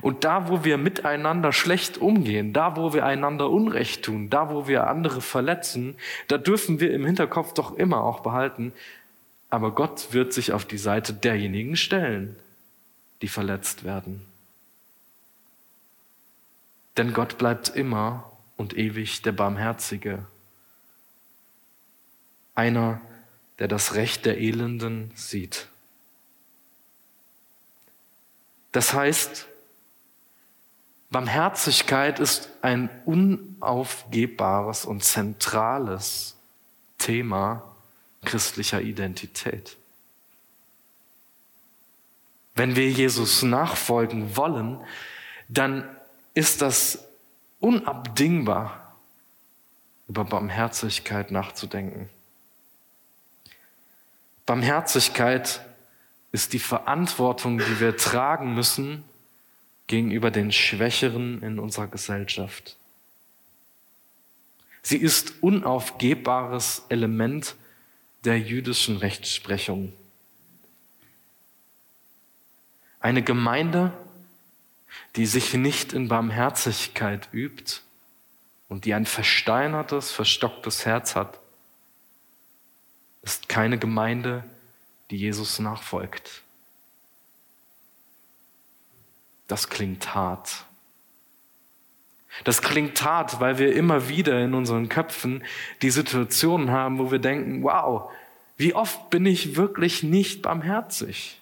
Und 0.00 0.24
da, 0.24 0.48
wo 0.48 0.64
wir 0.64 0.78
miteinander 0.78 1.52
schlecht 1.52 1.98
umgehen, 1.98 2.52
da, 2.52 2.76
wo 2.76 2.92
wir 2.92 3.06
einander 3.06 3.50
Unrecht 3.50 4.04
tun, 4.04 4.28
da, 4.30 4.50
wo 4.50 4.66
wir 4.66 4.88
andere 4.88 5.20
verletzen, 5.20 5.96
da 6.28 6.38
dürfen 6.38 6.80
wir 6.80 6.92
im 6.92 7.06
Hinterkopf 7.06 7.54
doch 7.54 7.76
immer 7.76 8.02
auch 8.02 8.20
behalten, 8.20 8.72
aber 9.48 9.72
Gott 9.72 10.12
wird 10.12 10.32
sich 10.32 10.52
auf 10.52 10.64
die 10.64 10.78
Seite 10.78 11.14
derjenigen 11.14 11.76
stellen, 11.76 12.36
die 13.22 13.28
verletzt 13.28 13.84
werden. 13.84 14.20
Denn 16.96 17.12
Gott 17.12 17.38
bleibt 17.38 17.68
immer 17.68 18.30
und 18.56 18.76
ewig 18.76 19.22
der 19.22 19.32
Barmherzige. 19.32 20.24
Einer, 22.54 23.00
der 23.58 23.68
das 23.68 23.94
Recht 23.94 24.26
der 24.26 24.38
Elenden 24.38 25.12
sieht. 25.14 25.68
Das 28.72 28.92
heißt, 28.92 29.46
Barmherzigkeit 31.10 32.18
ist 32.18 32.50
ein 32.62 32.90
unaufgebbares 33.04 34.84
und 34.84 35.04
zentrales 35.04 36.36
Thema 36.98 37.62
christlicher 38.24 38.80
Identität. 38.80 39.76
Wenn 42.54 42.74
wir 42.74 42.90
Jesus 42.90 43.42
nachfolgen 43.42 44.36
wollen, 44.36 44.80
dann 45.48 45.88
ist 46.34 46.62
das 46.62 47.04
unabdingbar, 47.60 48.96
über 50.08 50.24
Barmherzigkeit 50.24 51.30
nachzudenken. 51.30 52.08
Barmherzigkeit 54.44 55.60
ist 56.32 56.52
die 56.52 56.58
Verantwortung, 56.58 57.58
die 57.58 57.80
wir 57.80 57.96
tragen 57.96 58.54
müssen 58.54 59.04
gegenüber 59.86 60.30
den 60.30 60.52
Schwächeren 60.52 61.42
in 61.42 61.58
unserer 61.58 61.86
Gesellschaft. 61.86 62.76
Sie 64.82 64.98
ist 64.98 65.42
unaufgebbares 65.42 66.84
Element 66.88 67.56
der 68.24 68.38
jüdischen 68.38 68.96
Rechtsprechung. 68.96 69.92
Eine 73.00 73.22
Gemeinde, 73.22 73.92
die 75.16 75.26
sich 75.26 75.54
nicht 75.54 75.92
in 75.92 76.08
Barmherzigkeit 76.08 77.28
übt 77.32 77.80
und 78.68 78.84
die 78.84 78.94
ein 78.94 79.06
versteinertes, 79.06 80.10
verstocktes 80.10 80.86
Herz 80.86 81.14
hat, 81.14 81.38
ist 83.22 83.48
keine 83.48 83.78
Gemeinde, 83.78 84.44
die 85.10 85.16
Jesus 85.16 85.58
nachfolgt. 85.58 86.42
Das 89.48 89.68
klingt 89.68 90.14
hart. 90.14 90.64
Das 92.44 92.62
klingt 92.62 93.02
hart, 93.02 93.40
weil 93.40 93.58
wir 93.58 93.74
immer 93.74 94.08
wieder 94.08 94.42
in 94.44 94.54
unseren 94.54 94.88
Köpfen 94.88 95.42
die 95.82 95.90
Situationen 95.90 96.70
haben, 96.70 96.98
wo 96.98 97.10
wir 97.10 97.18
denken, 97.18 97.62
wow, 97.62 98.10
wie 98.56 98.74
oft 98.74 99.10
bin 99.10 99.26
ich 99.26 99.56
wirklich 99.56 100.02
nicht 100.02 100.42
barmherzig? 100.42 101.40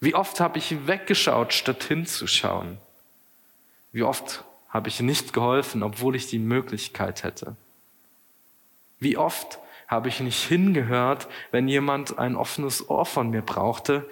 Wie 0.00 0.14
oft 0.14 0.40
habe 0.40 0.58
ich 0.58 0.86
weggeschaut, 0.86 1.54
statt 1.54 1.84
hinzuschauen? 1.84 2.78
Wie 3.92 4.02
oft 4.02 4.44
habe 4.68 4.88
ich 4.88 5.00
nicht 5.00 5.32
geholfen, 5.32 5.82
obwohl 5.82 6.16
ich 6.16 6.26
die 6.26 6.38
Möglichkeit 6.38 7.22
hätte? 7.22 7.56
Wie 8.98 9.16
oft 9.16 9.58
habe 9.86 10.08
ich 10.08 10.20
nicht 10.20 10.42
hingehört, 10.46 11.28
wenn 11.52 11.68
jemand 11.68 12.18
ein 12.18 12.36
offenes 12.36 12.88
Ohr 12.88 13.06
von 13.06 13.30
mir 13.30 13.42
brauchte 13.42 14.08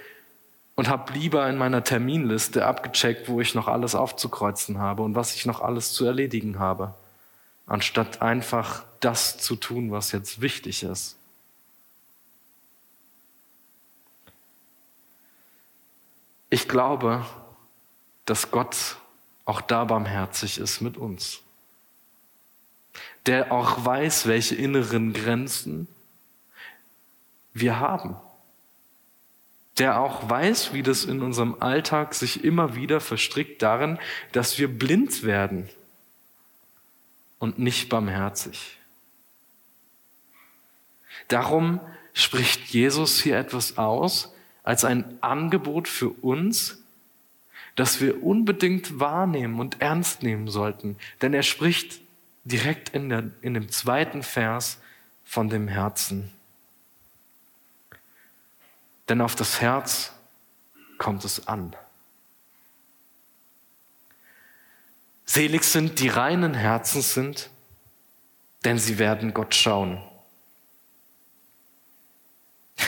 und 0.75 0.88
habe 0.88 1.12
lieber 1.12 1.49
in 1.49 1.59
meiner 1.59 1.85
Terminliste 1.85 2.67
abgecheckt, 2.67 3.29
wo 3.29 3.41
ich 3.41 3.55
noch 3.55 3.69
alles 3.69 3.95
aufzukreuzen 3.95 4.79
habe 4.79 5.02
und 5.02 5.14
was 5.14 5.35
ich 5.35 5.47
noch 5.47 5.61
alles 5.61 5.93
zu 5.93 6.05
erledigen 6.05 6.59
habe, 6.59 6.95
anstatt 7.67 8.23
einfach 8.23 8.85
das 9.00 9.38
zu 9.38 9.57
tun, 9.57 9.91
was 9.91 10.12
jetzt 10.12 10.41
wichtig 10.41 10.83
ist. 10.83 11.17
Ich 16.49 16.68
glaube, 16.68 17.25
dass 18.27 18.51
Gott 18.51 18.97
auch 19.44 19.61
da 19.61 19.85
barmherzig 19.85 20.59
ist 20.59 20.81
mit 20.81 20.97
uns. 20.97 21.40
Der 23.27 23.53
auch 23.53 23.85
weiß, 23.85 24.27
welche 24.27 24.55
inneren 24.55 25.12
Grenzen 25.12 25.88
wir 27.55 27.81
haben. 27.81 28.16
Der 29.83 29.99
auch 29.99 30.31
weiß, 30.31 30.73
wie 30.75 30.85
das 30.85 31.05
in 31.05 31.23
unserem 31.23 31.57
Alltag 31.59 32.14
sich 32.14 32.45
immer 32.45 32.77
wieder 32.77 33.01
verstrickt 33.01 33.62
darin, 33.62 33.99
dass 34.31 34.57
wir 34.57 34.68
blind 34.68 35.25
werden 35.25 35.68
und 37.40 37.59
nicht 37.59 37.88
barmherzig. 37.88 38.79
Darum 41.27 41.81
spricht 42.12 42.66
Jesus 42.66 43.21
hier 43.21 43.37
etwas 43.37 43.77
aus, 43.77 44.33
als 44.62 44.85
ein 44.85 45.21
Angebot 45.21 45.88
für 45.88 46.11
uns, 46.11 46.81
das 47.75 48.01
wir 48.01 48.23
unbedingt 48.23 49.01
wahrnehmen 49.01 49.59
und 49.59 49.81
ernst 49.81 50.23
nehmen 50.23 50.47
sollten. 50.47 50.97
Denn 51.23 51.35
er 51.35 51.42
spricht 51.42 52.01
direkt 52.45 52.90
in, 52.90 53.09
der, 53.09 53.33
in 53.40 53.55
dem 53.55 53.68
zweiten 53.68 54.23
Vers 54.23 54.79
von 55.25 55.49
dem 55.49 55.66
Herzen. 55.66 56.31
Denn 59.09 59.21
auf 59.21 59.35
das 59.35 59.61
Herz 59.61 60.12
kommt 60.99 61.25
es 61.25 61.47
an. 61.49 61.75
Selig 65.25 65.65
sind 65.65 65.99
die 65.99 66.09
reinen 66.09 66.55
Herzens 66.55 67.15
sind, 67.15 67.51
denn 68.65 68.79
sie 68.79 68.99
werden 68.99 69.35
Gott 69.35 69.55
schauen. 69.55 70.03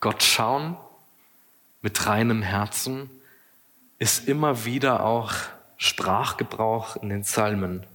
Gott 0.00 0.22
schauen 0.22 0.76
mit 1.82 2.06
reinem 2.06 2.42
Herzen 2.42 3.10
ist 3.98 4.28
immer 4.28 4.64
wieder 4.64 5.04
auch 5.04 5.32
Sprachgebrauch 5.76 6.96
in 6.96 7.10
den 7.10 7.22
Psalmen. 7.22 7.86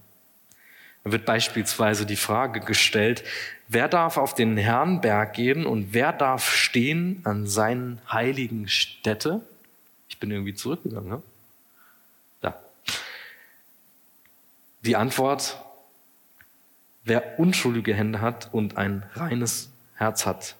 Da 1.04 1.12
wird 1.12 1.26
beispielsweise 1.26 2.06
die 2.06 2.16
Frage 2.16 2.60
gestellt, 2.60 3.24
wer 3.68 3.88
darf 3.88 4.18
auf 4.18 4.36
den 4.36 4.58
Herrnberg 4.58 5.34
gehen 5.34 5.66
und 5.66 5.94
wer 5.94 6.14
darf 6.14 6.54
stehen 6.54 7.22
an 7.24 7.48
seinen 7.48 8.00
heiligen 8.12 8.68
Stätte? 8.68 9.42
Ich 10.10 10.20
bin 10.20 10.30
irgendwie 10.30 10.54
zurückgegangen, 10.54 11.10
ne? 11.10 11.24
Da. 12.42 12.62
Die 14.82 14.96
Antwort, 14.96 15.60
wer 17.04 17.40
unschuldige 17.40 17.96
Hände 17.96 18.22
hat 18.22 18.54
und 18.54 18.78
ein 18.78 19.04
reines 19.16 19.72
Herz 19.96 20.26
hat. 20.26 20.56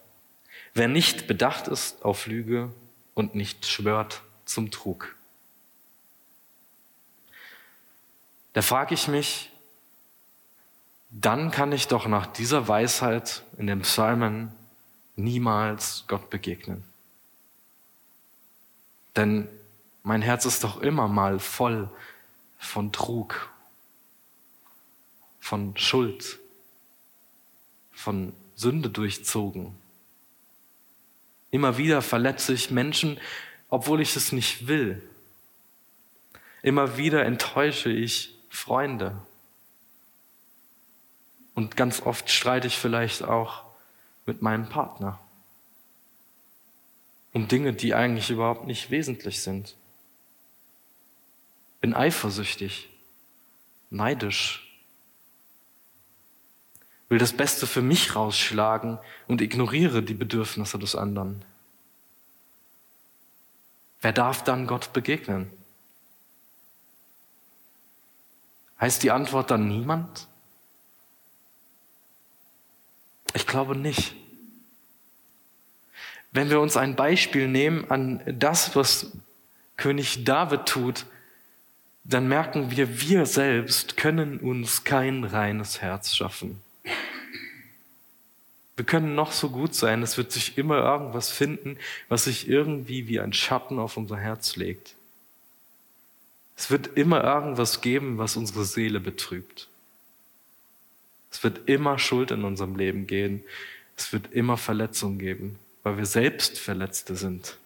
Wer 0.74 0.88
nicht 0.88 1.28
bedacht 1.28 1.68
ist 1.68 2.04
auf 2.04 2.26
Lüge 2.26 2.72
und 3.14 3.36
nicht 3.36 3.68
schwört 3.68 4.22
zum 4.46 4.72
Trug. 4.72 5.16
Da 8.54 8.62
frage 8.62 8.94
ich 8.96 9.08
mich, 9.08 9.51
dann 11.12 11.52
kann 11.52 11.74
ich 11.74 11.88
doch 11.88 12.08
nach 12.08 12.26
dieser 12.26 12.70
Weisheit 12.70 13.44
in 13.58 13.68
dem 13.68 13.82
Psalmen 13.82 14.52
niemals 15.18 16.06
Gott 16.08 16.30
begegnen. 16.30 16.84
Denn 19.18 19.50
mein 20.04 20.22
Herz 20.22 20.46
ist 20.46 20.64
doch 20.64 20.82
immer 20.82 21.10
mal 21.10 21.40
voll 21.40 21.90
von 22.58 22.94
Trug, 22.94 23.50
von 25.42 25.76
Schuld, 25.76 26.40
von 27.92 28.34
Sünde 28.56 28.90
durchzogen. 28.90 29.76
Immer 31.50 31.78
wieder 31.78 32.02
verletze 32.02 32.54
ich 32.54 32.72
Menschen, 32.72 33.20
obwohl 33.70 34.00
ich 34.00 34.16
es 34.16 34.32
nicht 34.32 34.68
will. 34.68 35.04
Immer 36.62 36.96
wieder 36.96 37.26
enttäusche 37.26 37.90
ich 37.90 38.38
Freunde. 38.50 39.22
Und 41.54 41.76
ganz 41.78 42.02
oft 42.02 42.30
streite 42.30 42.68
ich 42.68 42.78
vielleicht 42.78 43.24
auch 43.24 43.64
mit 44.26 44.42
meinem 44.42 44.70
Partner 44.70 45.20
um 47.34 47.48
Dinge, 47.48 47.74
die 47.74 47.94
eigentlich 47.94 48.30
überhaupt 48.30 48.66
nicht 48.66 48.92
wesentlich 48.92 49.42
sind. 49.42 49.76
Bin 51.80 51.94
eifersüchtig, 51.94 52.90
neidisch, 53.90 54.68
will 57.10 57.18
das 57.18 57.34
Beste 57.34 57.68
für 57.68 57.82
mich 57.82 58.16
rausschlagen 58.16 59.00
und 59.28 59.42
ignoriere 59.42 60.04
die 60.04 60.14
Bedürfnisse 60.14 60.78
des 60.78 60.96
anderen. 60.96 61.44
Wer 64.02 64.14
darf 64.14 64.44
dann 64.44 64.68
Gott 64.68 64.94
begegnen? 64.94 65.52
Heißt 68.80 69.04
die 69.04 69.12
Antwort 69.12 69.52
dann 69.52 69.68
niemand? 69.68 70.28
Ich 73.34 73.48
glaube 73.48 73.76
nicht. 73.76 74.16
Wenn 76.32 76.50
wir 76.50 76.60
uns 76.60 76.78
ein 76.78 76.96
Beispiel 76.96 77.48
nehmen 77.48 77.90
an 77.90 78.22
das, 78.26 78.76
was 78.76 79.12
König 79.78 80.24
David 80.24 80.66
tut, 80.66 81.06
dann 82.04 82.28
merken 82.28 82.72
wir, 82.72 83.02
wir 83.02 83.26
selbst 83.26 83.98
können 83.98 84.40
uns 84.40 84.84
kein 84.84 85.24
reines 85.24 85.82
Herz 85.82 86.16
schaffen. 86.16 86.62
Wir 88.76 88.86
können 88.86 89.14
noch 89.14 89.32
so 89.32 89.50
gut 89.50 89.76
sein, 89.76 90.02
es 90.02 90.18
wird 90.18 90.32
sich 90.32 90.58
immer 90.58 90.78
irgendwas 90.78 91.30
finden, 91.30 91.78
was 92.10 92.24
sich 92.24 92.48
irgendwie 92.48 93.08
wie 93.08 93.20
ein 93.20 93.34
Schatten 93.34 93.78
auf 93.78 93.98
unser 93.98 94.18
Herz 94.18 94.56
legt. 94.56 94.96
Es 96.56 96.72
wird 96.72 96.96
immer 96.96 97.24
irgendwas 97.24 97.82
geben, 97.82 98.18
was 98.18 98.38
unsere 98.38 98.66
Seele 98.66 99.00
betrübt. 99.00 99.68
Es 101.32 101.44
wird 101.44 101.70
immer 101.70 101.98
Schuld 101.98 102.32
in 102.32 102.44
unserem 102.44 102.76
Leben 102.76 103.08
gehen. 103.08 103.44
Es 103.96 104.14
wird 104.14 104.32
immer 104.34 104.58
Verletzungen 104.58 105.18
geben, 105.18 105.58
weil 105.84 105.98
wir 105.98 106.06
selbst 106.06 106.60
Verletzte 106.60 107.16
sind. 107.16 107.58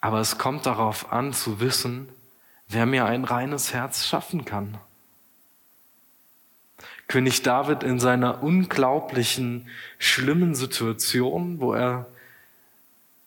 Aber 0.00 0.20
es 0.20 0.38
kommt 0.38 0.66
darauf 0.66 1.12
an 1.12 1.32
zu 1.32 1.60
wissen, 1.60 2.08
wer 2.68 2.86
mir 2.86 3.06
ein 3.06 3.24
reines 3.24 3.72
Herz 3.72 4.06
schaffen 4.06 4.44
kann. 4.44 4.78
König 7.08 7.42
David 7.42 7.82
in 7.82 8.00
seiner 8.00 8.42
unglaublichen, 8.42 9.68
schlimmen 9.98 10.54
Situation, 10.54 11.60
wo 11.60 11.72
er 11.72 12.06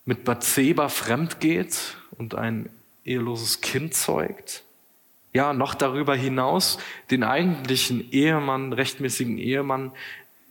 mit 0.05 0.23
Bathseba 0.25 0.89
fremd 0.89 1.39
geht 1.39 1.95
und 2.11 2.35
ein 2.35 2.69
eheloses 3.05 3.61
Kind 3.61 3.93
zeugt. 3.93 4.63
Ja, 5.31 5.53
noch 5.53 5.75
darüber 5.75 6.15
hinaus 6.15 6.79
den 7.11 7.23
eigentlichen 7.23 8.11
Ehemann, 8.11 8.73
rechtmäßigen 8.73 9.37
Ehemann 9.37 9.91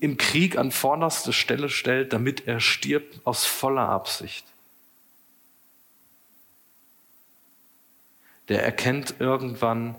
im 0.00 0.16
Krieg 0.16 0.56
an 0.56 0.70
vorderste 0.70 1.32
Stelle 1.32 1.68
stellt, 1.68 2.12
damit 2.12 2.46
er 2.46 2.60
stirbt 2.60 3.20
aus 3.26 3.44
voller 3.44 3.88
Absicht. 3.88 4.44
Der 8.48 8.62
erkennt 8.62 9.16
irgendwann, 9.18 9.96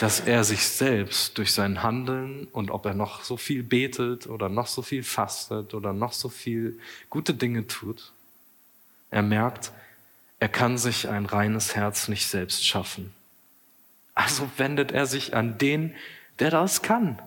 dass 0.00 0.20
er 0.20 0.44
sich 0.44 0.66
selbst 0.66 1.38
durch 1.38 1.52
sein 1.52 1.82
Handeln 1.82 2.48
und 2.52 2.70
ob 2.70 2.84
er 2.84 2.94
noch 2.94 3.22
so 3.22 3.36
viel 3.36 3.62
betet 3.62 4.26
oder 4.26 4.48
noch 4.48 4.66
so 4.66 4.82
viel 4.82 5.04
fastet 5.04 5.72
oder 5.72 5.92
noch 5.92 6.12
so 6.12 6.28
viel 6.28 6.78
gute 7.08 7.34
Dinge 7.34 7.66
tut, 7.66 8.12
er 9.10 9.22
merkt, 9.22 9.72
er 10.40 10.48
kann 10.48 10.78
sich 10.78 11.08
ein 11.08 11.26
reines 11.26 11.74
Herz 11.74 12.08
nicht 12.08 12.26
selbst 12.26 12.66
schaffen. 12.66 13.14
Also 14.18 14.50
wendet 14.56 14.90
er 14.90 15.06
sich 15.06 15.36
an 15.36 15.58
den, 15.58 15.94
der 16.40 16.50
das 16.50 16.82
kann. 16.82 17.22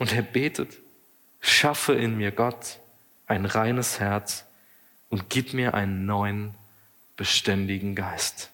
Und 0.00 0.12
er 0.12 0.22
betet, 0.22 0.78
schaffe 1.40 1.94
in 1.94 2.16
mir 2.16 2.32
Gott 2.32 2.80
ein 3.28 3.46
reines 3.46 4.00
Herz 4.00 4.44
und 5.10 5.30
gib 5.30 5.54
mir 5.54 5.74
einen 5.74 6.06
neuen, 6.06 6.56
beständigen 7.16 7.94
Geist. 7.94 8.50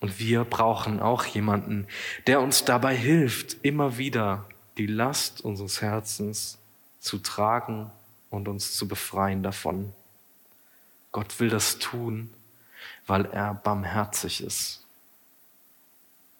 Und 0.00 0.18
wir 0.18 0.42
brauchen 0.42 0.98
auch 0.98 1.24
jemanden, 1.24 1.86
der 2.26 2.40
uns 2.40 2.64
dabei 2.64 2.96
hilft, 2.96 3.64
immer 3.64 3.96
wieder 3.96 4.48
die 4.76 4.88
Last 4.88 5.40
unseres 5.40 5.80
Herzens 5.80 6.58
zu 6.98 7.18
tragen 7.18 7.92
und 8.28 8.48
uns 8.48 8.76
zu 8.76 8.88
befreien 8.88 9.44
davon. 9.44 9.92
Gott 11.12 11.38
will 11.38 11.48
das 11.48 11.78
tun, 11.78 12.28
weil 13.06 13.26
er 13.26 13.54
barmherzig 13.54 14.42
ist. 14.42 14.84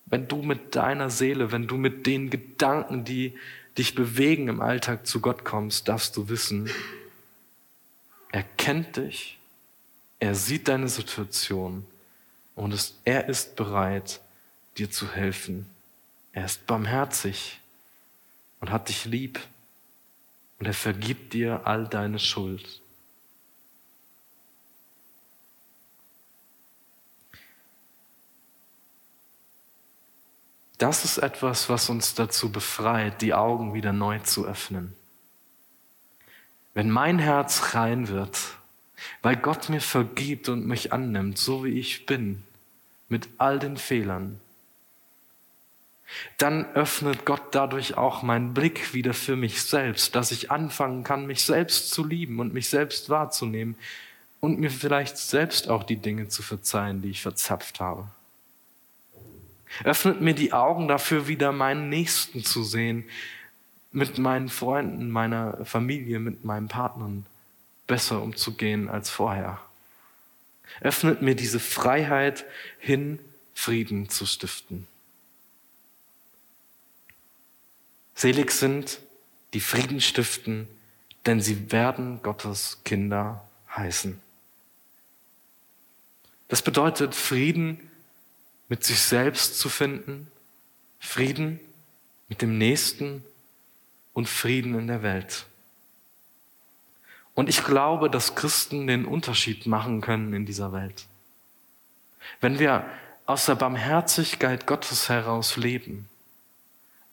Wenn 0.06 0.28
du 0.28 0.42
mit 0.42 0.76
deiner 0.76 1.10
Seele, 1.10 1.52
wenn 1.52 1.66
du 1.66 1.76
mit 1.76 2.06
den 2.06 2.30
Gedanken, 2.30 3.04
die 3.04 3.36
dich 3.76 3.94
bewegen 3.94 4.48
im 4.48 4.60
Alltag 4.60 5.06
zu 5.06 5.20
Gott 5.20 5.44
kommst, 5.44 5.88
darfst 5.88 6.16
du 6.16 6.28
wissen, 6.28 6.70
er 8.32 8.42
kennt 8.42 8.96
dich, 8.96 9.38
er 10.18 10.34
sieht 10.34 10.68
deine 10.68 10.88
Situation 10.88 11.86
und 12.54 12.72
es, 12.72 12.98
er 13.04 13.28
ist 13.28 13.56
bereit, 13.56 14.20
dir 14.78 14.90
zu 14.90 15.12
helfen. 15.12 15.66
Er 16.32 16.44
ist 16.44 16.66
barmherzig 16.66 17.60
und 18.60 18.70
hat 18.70 18.88
dich 18.88 19.04
lieb 19.04 19.40
und 20.58 20.66
er 20.66 20.74
vergibt 20.74 21.32
dir 21.32 21.66
all 21.66 21.86
deine 21.86 22.18
Schuld. 22.18 22.80
Das 30.78 31.04
ist 31.04 31.18
etwas, 31.18 31.68
was 31.68 31.88
uns 31.88 32.14
dazu 32.14 32.52
befreit, 32.52 33.22
die 33.22 33.34
Augen 33.34 33.72
wieder 33.72 33.92
neu 33.92 34.18
zu 34.18 34.46
öffnen. 34.46 34.94
Wenn 36.74 36.90
mein 36.90 37.18
Herz 37.18 37.74
rein 37.74 38.08
wird, 38.08 38.38
weil 39.22 39.36
Gott 39.36 39.70
mir 39.70 39.80
vergibt 39.80 40.48
und 40.48 40.66
mich 40.66 40.92
annimmt, 40.92 41.38
so 41.38 41.64
wie 41.64 41.78
ich 41.78 42.04
bin, 42.04 42.42
mit 43.08 43.28
all 43.38 43.58
den 43.58 43.76
Fehlern, 43.76 44.40
dann 46.38 46.66
öffnet 46.74 47.24
Gott 47.24 47.42
dadurch 47.54 47.96
auch 47.96 48.22
meinen 48.22 48.54
Blick 48.54 48.94
wieder 48.94 49.14
für 49.14 49.36
mich 49.36 49.62
selbst, 49.62 50.14
dass 50.14 50.30
ich 50.30 50.50
anfangen 50.50 51.02
kann, 51.02 51.26
mich 51.26 51.44
selbst 51.44 51.90
zu 51.90 52.04
lieben 52.04 52.38
und 52.38 52.54
mich 52.54 52.68
selbst 52.68 53.08
wahrzunehmen 53.10 53.76
und 54.40 54.58
mir 54.58 54.70
vielleicht 54.70 55.16
selbst 55.16 55.68
auch 55.68 55.82
die 55.82 55.96
Dinge 55.96 56.28
zu 56.28 56.42
verzeihen, 56.42 57.02
die 57.02 57.10
ich 57.10 57.22
verzapft 57.22 57.80
habe. 57.80 58.06
Öffnet 59.84 60.20
mir 60.20 60.34
die 60.34 60.52
Augen 60.52 60.88
dafür, 60.88 61.28
wieder 61.28 61.52
meinen 61.52 61.88
Nächsten 61.88 62.44
zu 62.44 62.62
sehen, 62.62 63.04
mit 63.92 64.18
meinen 64.18 64.48
Freunden, 64.48 65.10
meiner 65.10 65.64
Familie, 65.64 66.18
mit 66.18 66.44
meinen 66.44 66.68
Partnern 66.68 67.26
besser 67.86 68.22
umzugehen 68.22 68.88
als 68.88 69.10
vorher. 69.10 69.60
Öffnet 70.80 71.22
mir 71.22 71.34
diese 71.34 71.60
Freiheit 71.60 72.44
hin, 72.78 73.18
Frieden 73.54 74.08
zu 74.08 74.26
stiften. 74.26 74.86
Selig 78.14 78.50
sind, 78.50 79.00
die 79.54 79.60
Frieden 79.60 80.00
stiften, 80.00 80.68
denn 81.24 81.40
sie 81.40 81.72
werden 81.72 82.22
Gottes 82.22 82.80
Kinder 82.84 83.46
heißen. 83.74 84.20
Das 86.48 86.62
bedeutet 86.62 87.14
Frieden 87.14 87.90
mit 88.68 88.84
sich 88.84 89.00
selbst 89.00 89.58
zu 89.58 89.68
finden, 89.68 90.30
Frieden 90.98 91.60
mit 92.28 92.42
dem 92.42 92.58
Nächsten 92.58 93.24
und 94.12 94.28
Frieden 94.28 94.78
in 94.78 94.86
der 94.86 95.02
Welt. 95.02 95.46
Und 97.34 97.48
ich 97.48 97.64
glaube, 97.64 98.10
dass 98.10 98.34
Christen 98.34 98.86
den 98.86 99.04
Unterschied 99.04 99.66
machen 99.66 100.00
können 100.00 100.32
in 100.32 100.46
dieser 100.46 100.72
Welt. 100.72 101.06
Wenn 102.40 102.58
wir 102.58 102.84
aus 103.26 103.46
der 103.46 103.54
Barmherzigkeit 103.54 104.66
Gottes 104.66 105.08
heraus 105.08 105.56
leben, 105.56 106.08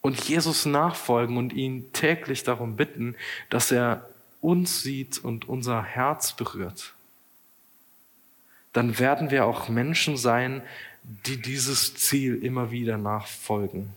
und 0.04 0.22
Jesus 0.26 0.66
nachfolgen 0.66 1.38
und 1.38 1.54
ihn 1.54 1.92
täglich 1.94 2.44
darum 2.44 2.76
bitten, 2.76 3.16
dass 3.50 3.72
er 3.72 4.10
uns 4.42 4.84
sieht 4.84 5.18
und 5.18 5.48
unser 5.48 5.82
Herz 5.82 6.34
berührt, 6.34 6.94
dann 8.74 9.00
werden 9.00 9.32
wir 9.32 9.46
auch 9.46 9.70
Menschen 9.70 10.18
sein, 10.18 10.62
die 11.04 11.42
dieses 11.42 11.96
Ziel 11.96 12.44
immer 12.44 12.72
wieder 12.72 12.98
nachfolgen. 12.98 13.90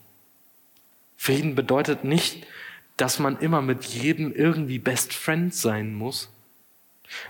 Frieden 1.17 1.55
bedeutet 1.55 2.05
nicht, 2.05 2.47
dass 2.97 3.19
man 3.19 3.39
immer 3.39 3.63
mit 3.63 3.85
jedem 3.85 4.33
irgendwie 4.33 4.79
Best 4.79 5.13
Friend 5.15 5.55
sein 5.55 5.95
muss 5.95 6.31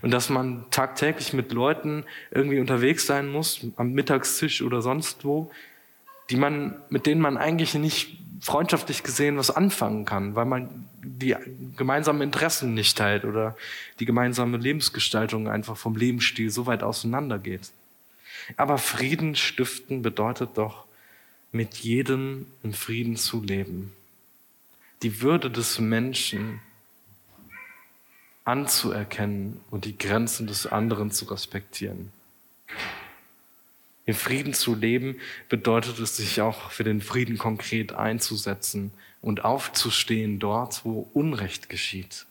und 0.03 0.11
dass 0.11 0.31
man 0.31 0.65
tagtäglich 0.71 1.33
mit 1.33 1.53
Leuten 1.53 2.05
irgendwie 2.31 2.61
unterwegs 2.61 3.07
sein 3.07 3.29
muss, 3.29 3.67
am 3.77 3.93
Mittagstisch 3.93 4.63
oder 4.63 4.81
sonst 4.81 5.25
wo, 5.25 5.51
die 6.31 6.37
man, 6.37 6.77
mit 6.89 7.07
denen 7.07 7.21
man 7.21 7.37
eigentlich 7.37 7.75
nicht 7.75 8.19
freundschaftlich 8.41 9.03
gesehen 9.03 9.37
was 9.39 9.51
anfangen 9.51 10.05
kann, 10.05 10.35
weil 10.35 10.45
man 10.45 10.89
die 11.03 11.35
gemeinsamen 11.77 12.23
Interessen 12.23 12.75
nicht 12.75 12.97
teilt 12.99 13.25
oder 13.25 13.57
die 13.99 14.05
gemeinsame 14.05 14.57
Lebensgestaltung 14.57 15.49
einfach 15.49 15.77
vom 15.77 15.97
Lebensstil 15.97 16.51
so 16.51 16.67
weit 16.67 16.83
auseinander 16.83 17.39
geht. 17.39 17.71
Aber 18.57 18.79
Frieden 18.79 19.35
stiften 19.35 20.03
bedeutet 20.03 20.51
doch, 20.57 20.87
mit 21.53 21.77
jedem 21.77 22.47
im 22.63 22.73
Frieden 22.73 23.17
zu 23.17 23.43
leben. 23.43 23.93
Die 25.03 25.21
Würde 25.23 25.51
des 25.51 25.79
Menschen 25.79 26.61
anzuerkennen 28.45 29.61
und 29.71 29.85
die 29.85 29.99
Grenzen 29.99 30.47
des 30.47 30.67
anderen 30.67 31.11
zu 31.11 31.25
respektieren. 31.27 32.13
Im 34.07 34.15
Frieden 34.15 34.55
zu 34.55 34.77
leben 34.77 35.17
bedeutet 35.49 35.99
es, 35.99 36.17
sich 36.17 36.41
auch 36.41 36.71
für 36.71 36.85
den 36.85 37.01
Frieden 37.01 37.39
konkret 37.39 37.93
einzusetzen 37.93 38.93
und 39.21 39.45
aufzustehen 39.45 40.39
dort, 40.39 40.85
wo 40.85 41.11
Unrecht 41.13 41.69
geschieht. 41.69 42.27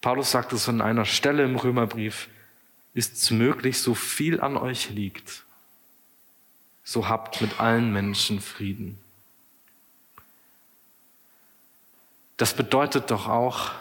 Paulus 0.00 0.30
sagt 0.30 0.54
es 0.54 0.68
an 0.70 0.80
einer 0.80 1.04
Stelle 1.04 1.44
im 1.44 1.56
Römerbrief, 1.56 2.28
ist 2.94 3.16
es 3.16 3.30
möglich, 3.30 3.80
so 3.80 3.94
viel 3.94 4.40
an 4.40 4.56
euch 4.56 4.90
liegt, 4.90 5.44
so 6.84 7.08
habt 7.08 7.40
mit 7.40 7.60
allen 7.60 7.92
Menschen 7.92 8.40
Frieden. 8.40 8.98
Das 12.36 12.54
bedeutet 12.54 13.10
doch 13.10 13.28
auch, 13.28 13.72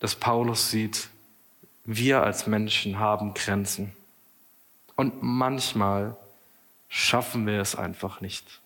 dass 0.00 0.16
Paulus 0.16 0.70
sieht, 0.70 1.08
wir 1.84 2.22
als 2.22 2.46
Menschen 2.46 2.98
haben 2.98 3.34
Grenzen. 3.34 3.94
Und 4.96 5.22
manchmal 5.22 6.16
schaffen 6.88 7.46
wir 7.46 7.60
es 7.60 7.74
einfach 7.74 8.20
nicht. 8.20 8.60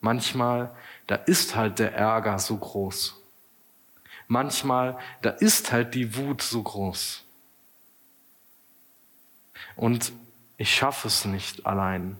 Manchmal, 0.00 0.74
da 1.06 1.16
ist 1.16 1.56
halt 1.56 1.80
der 1.80 1.94
Ärger 1.94 2.38
so 2.38 2.56
groß. 2.56 3.16
Manchmal, 4.28 4.98
da 5.22 5.30
ist 5.30 5.72
halt 5.72 5.94
die 5.94 6.16
Wut 6.16 6.40
so 6.42 6.62
groß. 6.62 7.24
Und 9.78 10.12
ich 10.56 10.74
schaffe 10.74 11.06
es 11.06 11.24
nicht 11.24 11.64
allein. 11.64 12.16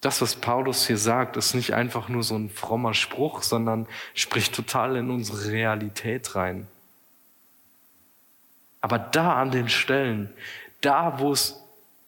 Das, 0.00 0.22
was 0.22 0.36
Paulus 0.36 0.86
hier 0.86 0.98
sagt, 0.98 1.36
ist 1.36 1.52
nicht 1.52 1.74
einfach 1.74 2.08
nur 2.08 2.22
so 2.22 2.36
ein 2.36 2.48
frommer 2.48 2.94
Spruch, 2.94 3.42
sondern 3.42 3.88
spricht 4.14 4.54
total 4.54 4.94
in 4.94 5.10
unsere 5.10 5.50
Realität 5.50 6.36
rein. 6.36 6.68
Aber 8.80 9.00
da 9.00 9.34
an 9.34 9.50
den 9.50 9.68
Stellen, 9.68 10.32
da 10.80 11.18
wo 11.18 11.32
es 11.32 11.60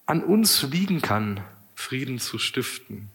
an 0.07 0.23
uns 0.23 0.62
liegen 0.62 1.03
kann, 1.03 1.41
Frieden 1.75 2.21
zu 2.21 2.38
stiften, 2.38 3.11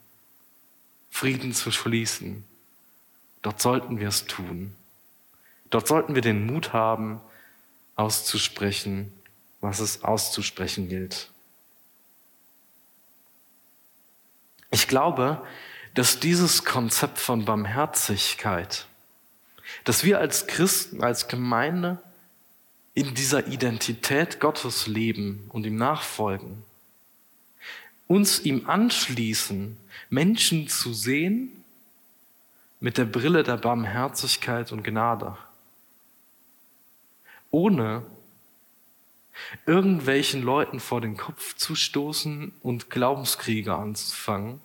Frieden 1.09 1.53
zu 1.53 1.71
schließen, 1.71 2.43
dort 3.41 3.61
sollten 3.61 4.01
wir 4.01 4.09
es 4.09 4.25
tun. 4.25 4.75
Dort 5.69 5.87
sollten 5.87 6.13
wir 6.13 6.21
den 6.21 6.45
Mut 6.45 6.73
haben, 6.73 7.21
auszusprechen, 7.95 9.13
was 9.61 9.79
es 9.79 10.03
auszusprechen 10.03 10.89
gilt. 10.89 11.31
Ich 14.71 14.87
glaube, 14.87 15.41
dass 15.93 16.19
dieses 16.19 16.65
Konzept 16.65 17.17
von 17.17 17.45
Barmherzigkeit, 17.45 18.85
dass 19.83 20.03
wir 20.03 20.19
als 20.19 20.47
Christen, 20.47 21.03
als 21.03 21.27
Gemeinde 21.27 22.01
in 22.93 23.15
dieser 23.15 23.47
Identität 23.47 24.39
Gottes 24.39 24.87
leben 24.87 25.49
und 25.49 25.65
ihm 25.65 25.75
nachfolgen, 25.75 26.63
uns 28.07 28.39
ihm 28.39 28.69
anschließen, 28.69 29.77
Menschen 30.09 30.67
zu 30.67 30.93
sehen 30.93 31.63
mit 32.79 32.97
der 32.97 33.05
Brille 33.05 33.43
der 33.43 33.57
Barmherzigkeit 33.57 34.71
und 34.71 34.83
Gnade, 34.83 35.37
ohne 37.49 38.03
irgendwelchen 39.65 40.41
Leuten 40.41 40.79
vor 40.79 41.01
den 41.01 41.17
Kopf 41.17 41.55
zu 41.55 41.75
stoßen 41.75 42.51
und 42.61 42.89
Glaubenskriege 42.89 43.75
anzufangen 43.75 44.61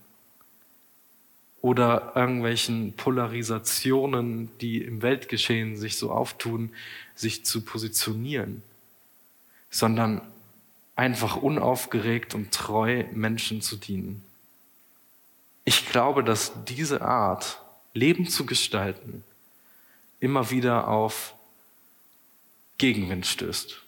oder 1.61 2.13
irgendwelchen 2.17 2.93
Polarisationen, 2.95 4.51
die 4.61 4.83
im 4.83 5.01
Weltgeschehen 5.03 5.77
sich 5.77 5.97
so 5.97 6.11
auftun, 6.11 6.73
sich 7.15 7.45
zu 7.45 7.63
positionieren, 7.65 8.63
sondern 9.71 10.21
einfach 10.97 11.37
unaufgeregt 11.37 12.35
und 12.35 12.53
treu 12.53 13.05
Menschen 13.13 13.63
zu 13.63 13.77
dienen. 13.77 14.25
Ich 15.65 15.89
glaube, 15.89 16.25
dass 16.25 16.53
diese 16.65 17.03
Art, 17.03 17.61
Leben 17.95 18.27
zu 18.27 18.47
gestalten, 18.47 19.23
immer 20.19 20.51
wieder 20.51 20.89
auf 20.89 21.35
Gegenwind 22.79 23.27
stößt. 23.27 23.82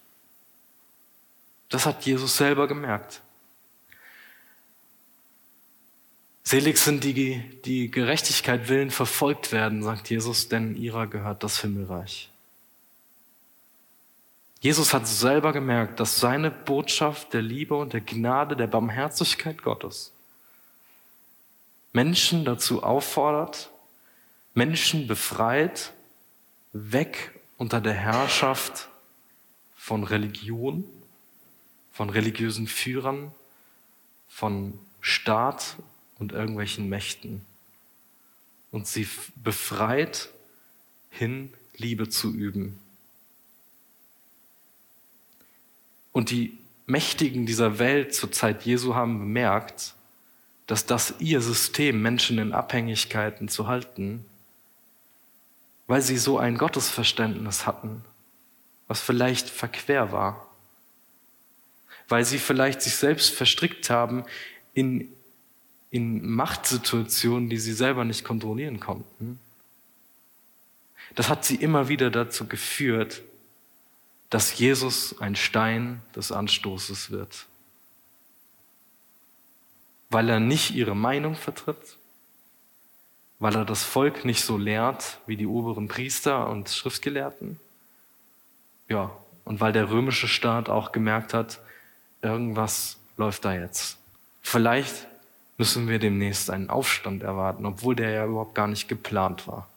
Das 1.69 1.87
hat 1.87 2.05
Jesus 2.05 2.37
selber 2.37 2.69
gemerkt. 2.69 3.21
Selig 6.43 6.79
sind 6.79 7.05
die, 7.05 7.61
die 7.65 7.91
Gerechtigkeit 7.91 8.69
willen 8.69 8.91
verfolgt 8.91 9.51
werden, 9.51 9.83
sagt 9.83 10.11
Jesus, 10.11 10.49
denn 10.49 10.77
ihrer 10.77 11.07
gehört 11.07 11.43
das 11.43 11.61
Himmelreich. 11.61 12.31
Jesus 14.61 14.95
hat 14.95 15.07
selber 15.09 15.53
gemerkt, 15.53 16.01
dass 16.01 16.21
seine 16.21 16.51
Botschaft 16.51 17.33
der 17.33 17.43
Liebe 17.43 17.75
und 17.75 17.93
der 17.93 18.01
Gnade, 18.01 18.57
der 18.57 18.67
Barmherzigkeit 18.67 19.63
Gottes 19.63 20.15
Menschen 21.95 22.45
dazu 22.45 22.83
auffordert, 22.83 23.71
Menschen 24.53 25.07
befreit, 25.07 25.93
weg 26.73 27.33
unter 27.57 27.81
der 27.81 27.95
Herrschaft 27.95 28.89
von 29.77 30.03
Religion 30.03 30.85
von 31.95 32.11
religiösen 32.11 32.67
Führern, 32.67 33.31
von 34.29 34.77
Staat 35.01 35.77
und 36.19 36.33
irgendwelchen 36.33 36.89
Mächten 36.89 37.43
und 38.73 38.89
sie 38.89 39.07
befreit 39.37 40.31
hin, 41.09 41.55
Liebe 41.77 42.09
zu 42.09 42.35
üben. 42.35 42.81
Und 46.11 46.31
die 46.31 46.59
Mächtigen 46.87 47.47
dieser 47.47 47.79
Welt 47.79 48.13
zur 48.13 48.33
Zeit 48.33 48.65
Jesu 48.65 48.97
haben 48.97 49.21
bemerkt, 49.21 49.95
dass 50.67 50.87
das 50.87 51.15
ihr 51.21 51.41
System, 51.41 52.03
Menschen 52.03 52.39
in 52.39 52.53
Abhängigkeiten 52.53 53.49
zu 53.49 53.69
halten, 53.69 54.25
weil 55.87 56.03
sie 56.03 56.19
so 56.19 56.39
ein 56.39 56.59
Gottesverständnis 56.59 57.67
hatten, 57.67 58.05
was 58.89 59.01
vielleicht 59.01 59.49
verquer 59.49 60.11
war 60.11 60.51
weil 62.09 62.25
sie 62.25 62.39
vielleicht 62.39 62.83
sich 62.83 62.97
selbst 62.97 63.35
verstrickt 63.35 63.91
haben 63.91 64.25
in, 64.73 65.09
in 65.91 66.29
Machtsituationen, 66.29 67.49
die 67.49 67.59
sie 67.59 67.73
selber 67.73 68.05
nicht 68.05 68.25
kontrollieren 68.25 68.81
konnten. 68.81 69.39
Das 71.15 71.29
hat 71.29 71.45
sie 71.45 71.57
immer 71.57 71.89
wieder 71.89 72.11
dazu 72.11 72.47
geführt, 72.47 73.23
dass 74.31 74.59
Jesus 74.59 75.21
ein 75.21 75.37
Stein 75.37 76.03
des 76.17 76.33
Anstoßes 76.33 77.11
wird. 77.11 77.47
Weil 80.11 80.29
er 80.29 80.41
nicht 80.41 80.75
ihre 80.75 80.97
Meinung 80.97 81.37
vertritt, 81.37 81.99
weil 83.39 83.55
er 83.55 83.65
das 83.65 83.85
Volk 83.85 84.25
nicht 84.25 84.45
so 84.45 84.57
lehrt 84.57 85.19
wie 85.27 85.37
die 85.37 85.47
oberen 85.47 85.87
Priester 85.87 86.49
und 86.49 86.69
Schriftgelehrten. 86.69 87.61
Ja, 88.89 89.11
und 89.45 89.61
weil 89.61 89.73
der 89.73 89.91
römische 89.91 90.29
Staat 90.29 90.69
auch 90.69 90.93
gemerkt 90.93 91.35
hat, 91.35 91.61
irgendwas 92.25 92.97
läuft 93.17 93.45
da 93.45 93.55
jetzt. 93.55 93.99
Vielleicht 94.43 95.07
müssen 95.57 95.89
wir 95.89 95.99
demnächst 95.99 96.51
einen 96.51 96.71
Aufstand 96.71 97.23
erwarten, 97.23 97.65
obwohl 97.67 97.95
der 97.95 98.11
ja 98.11 98.27
überhaupt 98.27 98.55
gar 98.55 98.67
nicht 98.67 98.89
geplant 98.89 99.47
war. 99.47 99.69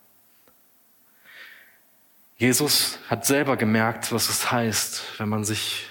Jesus 2.38 2.99
hat 3.10 3.25
selber 3.25 3.57
gemerkt, 3.57 4.12
was 4.12 4.29
es 4.29 4.51
heißt, 4.51 5.19
wenn 5.19 5.29
man 5.29 5.43
sich 5.43 5.88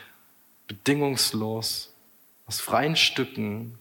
bedingungslos 0.69 1.93
aus 2.47 2.61
freien 2.61 2.97
Stücken 2.97 3.79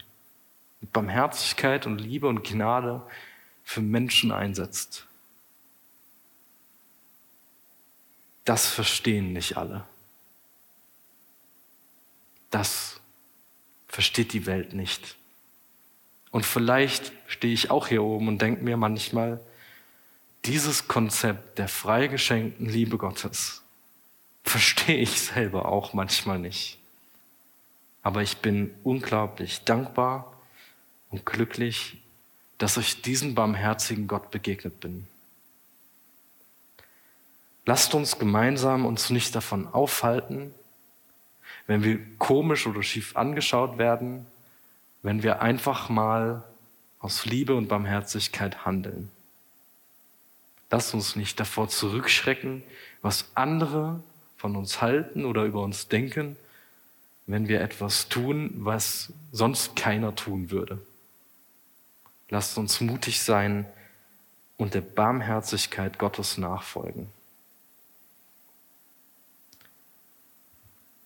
mit 0.81 0.91
Barmherzigkeit 0.91 1.85
und 1.85 1.99
Liebe 1.99 2.27
und 2.27 2.43
Gnade 2.43 3.01
für 3.63 3.81
Menschen 3.81 4.31
einsetzt. 4.31 5.05
Das 8.45 8.67
verstehen 8.67 9.33
nicht 9.33 9.57
alle. 9.57 9.83
Das 12.56 13.02
versteht 13.89 14.32
die 14.32 14.46
Welt 14.46 14.72
nicht. 14.72 15.18
Und 16.32 16.46
vielleicht 16.46 17.12
stehe 17.28 17.54
ich 17.54 17.70
auch 17.70 17.88
hier 17.88 18.02
oben 18.02 18.30
und 18.30 18.41
denke 18.41 18.63
mir 18.63 18.78
manchmal, 18.78 19.41
dieses 20.46 20.88
Konzept 20.88 21.60
der 21.60 21.68
frei 21.68 22.08
geschenkten 22.08 22.70
Liebe 22.70 22.98
Gottes 22.98 23.62
verstehe 24.46 24.96
ich 24.96 25.20
selber 25.20 25.65
auch 25.65 25.91
manchmal 25.91 26.39
nicht. 26.39 26.78
Aber 28.04 28.22
ich 28.22 28.38
bin 28.38 28.74
unglaublich 28.86 29.65
dankbar 29.65 30.34
und 31.10 31.26
glücklich, 31.26 31.98
dass 32.58 32.78
ich 32.78 33.02
diesem 33.02 33.36
barmherzigen 33.36 34.08
Gott 34.08 34.32
begegnet 34.32 34.80
bin. 34.80 35.10
Lasst 37.65 37.94
uns 37.94 38.18
gemeinsam 38.18 38.86
uns 38.86 39.10
nicht 39.10 39.36
davon 39.36 39.68
aufhalten, 39.68 40.54
wenn 41.67 41.84
wir 41.84 41.99
komisch 42.17 42.67
oder 42.67 42.84
schief 42.84 43.15
angeschaut 43.15 43.78
werden, 43.78 44.25
wenn 45.01 45.23
wir 45.23 45.41
einfach 45.41 45.89
mal 45.89 46.43
aus 46.99 47.25
Liebe 47.25 47.56
und 47.56 47.67
Barmherzigkeit 47.67 48.65
handeln. 48.65 49.10
Lass 50.71 50.93
uns 50.93 51.15
nicht 51.15 51.39
davor 51.39 51.69
zurückschrecken, 51.69 52.63
was 53.01 53.30
andere 53.36 54.01
von 54.38 54.56
uns 54.56 54.82
halten 54.82 55.25
oder 55.25 55.43
über 55.43 55.62
uns 55.62 55.88
denken, 55.88 56.36
wenn 57.28 57.47
wir 57.47 57.62
etwas 57.62 58.10
tun, 58.10 58.51
was 58.56 59.13
sonst 59.32 59.75
keiner 59.75 60.15
tun 60.15 60.51
würde. 60.51 60.80
Lasst 62.30 62.58
uns 62.58 62.82
mutig 62.82 63.21
sein 63.21 63.65
und 64.58 64.73
der 64.73 64.82
Barmherzigkeit 64.82 65.99
Gottes 65.99 66.38
nachfolgen. 66.38 67.10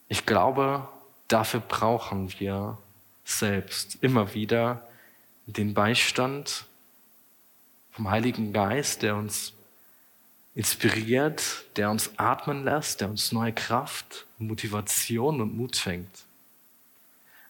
Ich 0.09 0.25
glaube, 0.25 0.87
dafür 1.27 1.59
brauchen 1.59 2.33
wir 2.39 2.77
selbst 3.23 3.99
immer 4.01 4.33
wieder 4.33 4.87
den 5.45 5.73
Beistand 5.73 6.65
vom 7.91 8.09
Heiligen 8.09 8.51
Geist, 8.51 9.03
der 9.03 9.15
uns 9.15 9.53
inspiriert, 10.55 11.63
der 11.75 11.91
uns 11.91 12.11
atmen 12.17 12.65
lässt, 12.65 13.01
der 13.01 13.09
uns 13.09 13.31
neue 13.31 13.53
Kraft, 13.53 14.25
Motivation 14.39 15.41
und 15.41 15.55
Mut 15.55 15.75
schenkt. 15.75 16.25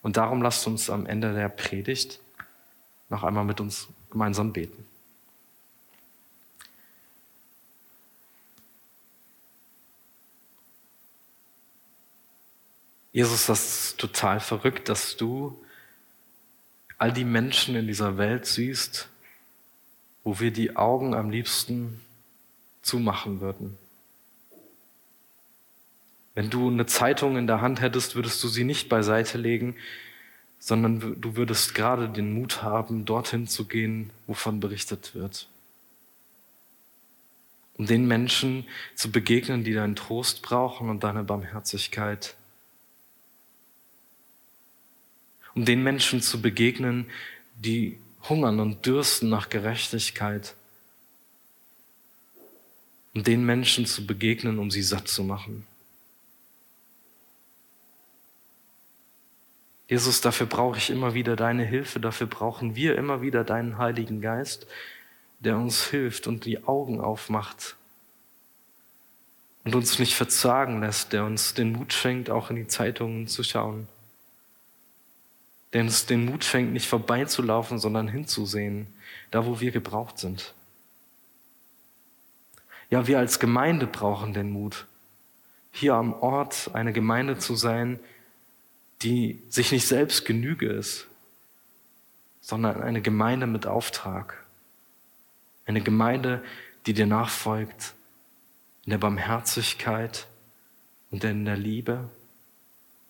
Und 0.01 0.17
darum 0.17 0.41
lasst 0.41 0.67
uns 0.67 0.89
am 0.89 1.05
Ende 1.05 1.33
der 1.33 1.49
Predigt 1.49 2.19
noch 3.09 3.23
einmal 3.23 3.45
mit 3.45 3.61
uns 3.61 3.87
gemeinsam 4.11 4.51
beten. 4.51 4.85
Jesus, 13.11 13.47
das 13.47 13.89
ist 13.89 13.97
total 13.97 14.39
verrückt, 14.39 14.87
dass 14.89 15.17
du 15.17 15.59
all 16.97 17.11
die 17.11 17.25
Menschen 17.25 17.75
in 17.75 17.87
dieser 17.87 18.17
Welt 18.17 18.45
siehst, 18.45 19.09
wo 20.23 20.39
wir 20.39 20.51
die 20.51 20.75
Augen 20.75 21.13
am 21.13 21.29
liebsten 21.29 21.99
zumachen 22.81 23.41
würden. 23.41 23.77
Wenn 26.35 26.49
du 26.49 26.69
eine 26.69 26.85
Zeitung 26.85 27.37
in 27.37 27.47
der 27.47 27.61
Hand 27.61 27.81
hättest, 27.81 28.15
würdest 28.15 28.43
du 28.43 28.47
sie 28.47 28.63
nicht 28.63 28.89
beiseite 28.89 29.37
legen, 29.37 29.75
sondern 30.59 31.19
du 31.19 31.35
würdest 31.35 31.73
gerade 31.73 32.09
den 32.09 32.33
Mut 32.33 32.61
haben, 32.61 33.05
dorthin 33.05 33.47
zu 33.47 33.65
gehen, 33.65 34.11
wovon 34.27 34.59
berichtet 34.59 35.15
wird. 35.15 35.47
Um 37.77 37.85
den 37.85 38.07
Menschen 38.07 38.65
zu 38.93 39.09
begegnen, 39.09 39.63
die 39.63 39.73
deinen 39.73 39.95
Trost 39.95 40.41
brauchen 40.41 40.89
und 40.89 41.03
deine 41.03 41.23
Barmherzigkeit. 41.23 42.35
Um 45.59 45.65
den 45.65 45.83
Menschen 45.83 46.21
zu 46.21 46.41
begegnen, 46.41 47.05
die 47.57 47.97
hungern 48.29 48.61
und 48.61 48.85
dürsten 48.85 49.27
nach 49.27 49.49
Gerechtigkeit. 49.49 50.55
Um 53.13 53.25
den 53.25 53.45
Menschen 53.45 53.85
zu 53.85 54.07
begegnen, 54.07 54.57
um 54.57 54.71
sie 54.71 54.81
satt 54.81 55.09
zu 55.09 55.21
machen. 55.21 55.67
Jesus, 59.89 60.21
dafür 60.21 60.47
brauche 60.47 60.77
ich 60.77 60.89
immer 60.91 61.13
wieder 61.13 61.35
deine 61.35 61.65
Hilfe, 61.65 61.99
dafür 61.99 62.27
brauchen 62.27 62.77
wir 62.77 62.95
immer 62.95 63.21
wieder 63.21 63.43
deinen 63.43 63.77
Heiligen 63.77 64.21
Geist, 64.21 64.65
der 65.39 65.57
uns 65.57 65.87
hilft 65.87 66.25
und 66.25 66.45
die 66.45 66.63
Augen 66.63 67.01
aufmacht 67.01 67.75
und 69.65 69.75
uns 69.75 69.99
nicht 69.99 70.15
verzagen 70.15 70.79
lässt, 70.79 71.11
der 71.11 71.25
uns 71.25 71.53
den 71.53 71.73
Mut 71.73 71.91
schenkt, 71.91 72.29
auch 72.29 72.49
in 72.49 72.55
die 72.55 72.67
Zeitungen 72.67 73.27
zu 73.27 73.43
schauen, 73.43 73.89
der 75.73 75.81
uns 75.81 76.05
den 76.05 76.25
Mut 76.25 76.43
schenkt, 76.43 76.73
nicht 76.73 76.87
vorbeizulaufen, 76.87 77.79
sondern 77.79 78.07
hinzusehen, 78.07 78.87
da 79.31 79.45
wo 79.45 79.59
wir 79.59 79.71
gebraucht 79.71 80.17
sind. 80.17 80.53
Ja, 82.89 83.05
wir 83.05 83.19
als 83.19 83.39
Gemeinde 83.39 83.85
brauchen 83.85 84.33
den 84.33 84.49
Mut, 84.49 84.87
hier 85.71 85.93
am 85.93 86.13
Ort 86.13 86.71
eine 86.73 86.91
Gemeinde 86.91 87.37
zu 87.37 87.55
sein, 87.55 87.99
die 89.03 89.41
sich 89.49 89.71
nicht 89.71 89.87
selbst 89.87 90.25
Genüge 90.25 90.67
ist, 90.67 91.07
sondern 92.41 92.81
eine 92.81 93.01
Gemeinde 93.01 93.45
mit 93.45 93.67
Auftrag. 93.67 94.43
Eine 95.65 95.81
Gemeinde, 95.81 96.43
die 96.85 96.93
dir 96.93 97.05
nachfolgt 97.05 97.93
in 98.85 98.89
der 98.89 98.97
Barmherzigkeit 98.97 100.25
und 101.11 101.23
in 101.23 101.45
der 101.45 101.57
Liebe, 101.57 102.09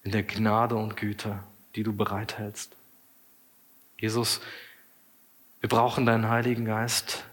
in 0.03 0.11
der 0.11 0.23
Gnade 0.23 0.75
und 0.75 0.97
Güte, 0.97 1.41
die 1.75 1.84
du 1.84 1.93
bereithältst. 1.93 2.75
Jesus, 3.97 4.41
wir 5.60 5.69
brauchen 5.69 6.05
deinen 6.05 6.29
Heiligen 6.29 6.65
Geist, 6.65 7.25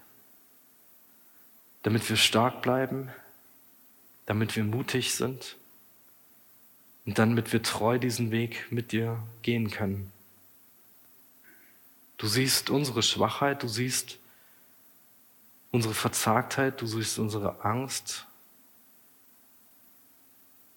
damit 1.83 2.09
wir 2.09 2.17
stark 2.17 2.63
bleiben, 2.63 3.11
damit 4.27 4.57
wir 4.57 4.65
mutig 4.65 5.15
sind 5.15 5.57
und 7.05 7.19
damit 7.19 7.53
wir 7.53 7.63
treu 7.63 7.99
diesen 7.99 8.33
Weg 8.33 8.67
mit 8.71 8.91
dir 8.91 9.23
gehen 9.43 9.71
können. 9.71 10.13
Du 12.17 12.27
siehst 12.27 12.71
unsere 12.71 13.03
Schwachheit, 13.03 13.63
du 13.63 13.69
siehst 13.69 14.19
unsere 15.71 15.95
Verzagtheit, 15.95 16.81
du 16.81 16.87
siehst 16.87 17.19
unsere 17.19 17.65
Angst, 17.65 18.27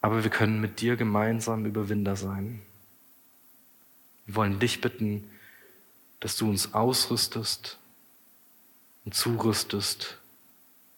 aber 0.02 0.24
wir 0.24 0.30
können 0.30 0.62
mit 0.62 0.82
dir 0.82 0.96
gemeinsam 0.96 1.66
Überwinder 1.66 2.16
sein. 2.16 2.62
Wir 4.30 4.36
wollen 4.36 4.60
dich 4.60 4.80
bitten, 4.80 5.28
dass 6.20 6.36
du 6.36 6.48
uns 6.48 6.76
ausrüstest 6.76 7.80
und 9.04 9.16
zurüstest, 9.16 10.20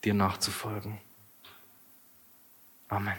dir 0.04 0.14
nachzufolgen. 0.14 1.00
Amen. 2.90 3.16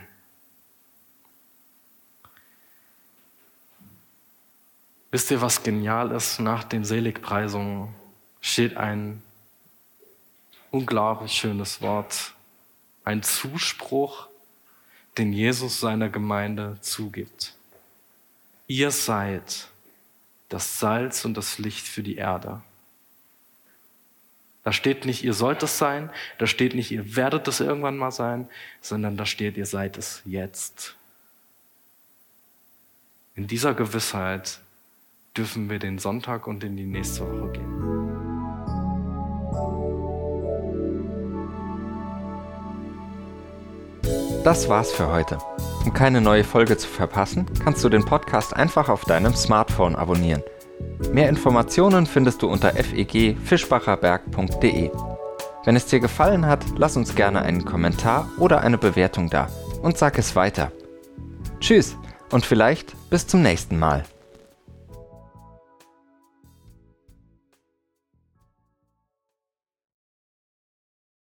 Wisst 5.10 5.30
ihr, 5.30 5.40
was 5.40 5.62
genial 5.62 6.10
ist? 6.10 6.40
Nach 6.40 6.62
den 6.62 6.84
Seligpreisungen 6.84 7.94
steht 8.42 8.76
ein 8.76 9.22
unglaublich 10.70 11.32
schönes 11.32 11.80
Wort, 11.80 12.34
ein 13.04 13.22
Zuspruch, 13.22 14.28
den 15.16 15.32
Jesus 15.32 15.80
seiner 15.80 16.10
Gemeinde 16.10 16.76
zugibt. 16.82 17.54
Ihr 18.66 18.90
seid 18.90 19.71
das 20.52 20.78
Salz 20.78 21.24
und 21.24 21.36
das 21.36 21.58
Licht 21.58 21.86
für 21.86 22.02
die 22.02 22.16
Erde. 22.16 22.60
Da 24.64 24.72
steht 24.72 25.06
nicht, 25.06 25.24
ihr 25.24 25.34
sollt 25.34 25.62
es 25.62 25.78
sein, 25.78 26.10
da 26.38 26.46
steht 26.46 26.74
nicht, 26.74 26.90
ihr 26.92 27.16
werdet 27.16 27.48
es 27.48 27.60
irgendwann 27.60 27.96
mal 27.96 28.12
sein, 28.12 28.48
sondern 28.80 29.16
da 29.16 29.26
steht, 29.26 29.56
ihr 29.56 29.66
seid 29.66 29.98
es 29.98 30.22
jetzt. 30.24 30.94
In 33.34 33.46
dieser 33.46 33.74
Gewissheit 33.74 34.60
dürfen 35.36 35.70
wir 35.70 35.78
den 35.78 35.98
Sonntag 35.98 36.46
und 36.46 36.62
in 36.62 36.76
die 36.76 36.84
nächste 36.84 37.22
Woche 37.22 37.52
gehen. 37.52 38.01
Das 44.44 44.68
war's 44.68 44.90
für 44.90 45.12
heute. 45.12 45.38
Um 45.84 45.92
keine 45.92 46.20
neue 46.20 46.42
Folge 46.42 46.76
zu 46.76 46.88
verpassen, 46.88 47.46
kannst 47.62 47.84
du 47.84 47.88
den 47.88 48.04
Podcast 48.04 48.56
einfach 48.56 48.88
auf 48.88 49.04
deinem 49.04 49.36
Smartphone 49.36 49.94
abonnieren. 49.94 50.42
Mehr 51.12 51.28
Informationen 51.28 52.06
findest 52.06 52.42
du 52.42 52.48
unter 52.48 52.72
fegfischbacherberg.de. 52.72 54.90
Wenn 55.64 55.76
es 55.76 55.86
dir 55.86 56.00
gefallen 56.00 56.46
hat, 56.46 56.64
lass 56.76 56.96
uns 56.96 57.14
gerne 57.14 57.42
einen 57.42 57.64
Kommentar 57.64 58.28
oder 58.38 58.62
eine 58.62 58.78
Bewertung 58.78 59.30
da 59.30 59.46
und 59.80 59.96
sag 59.96 60.18
es 60.18 60.34
weiter. 60.34 60.72
Tschüss 61.60 61.96
und 62.32 62.44
vielleicht 62.44 62.96
bis 63.10 63.28
zum 63.28 63.42
nächsten 63.42 63.78
Mal. 63.78 64.02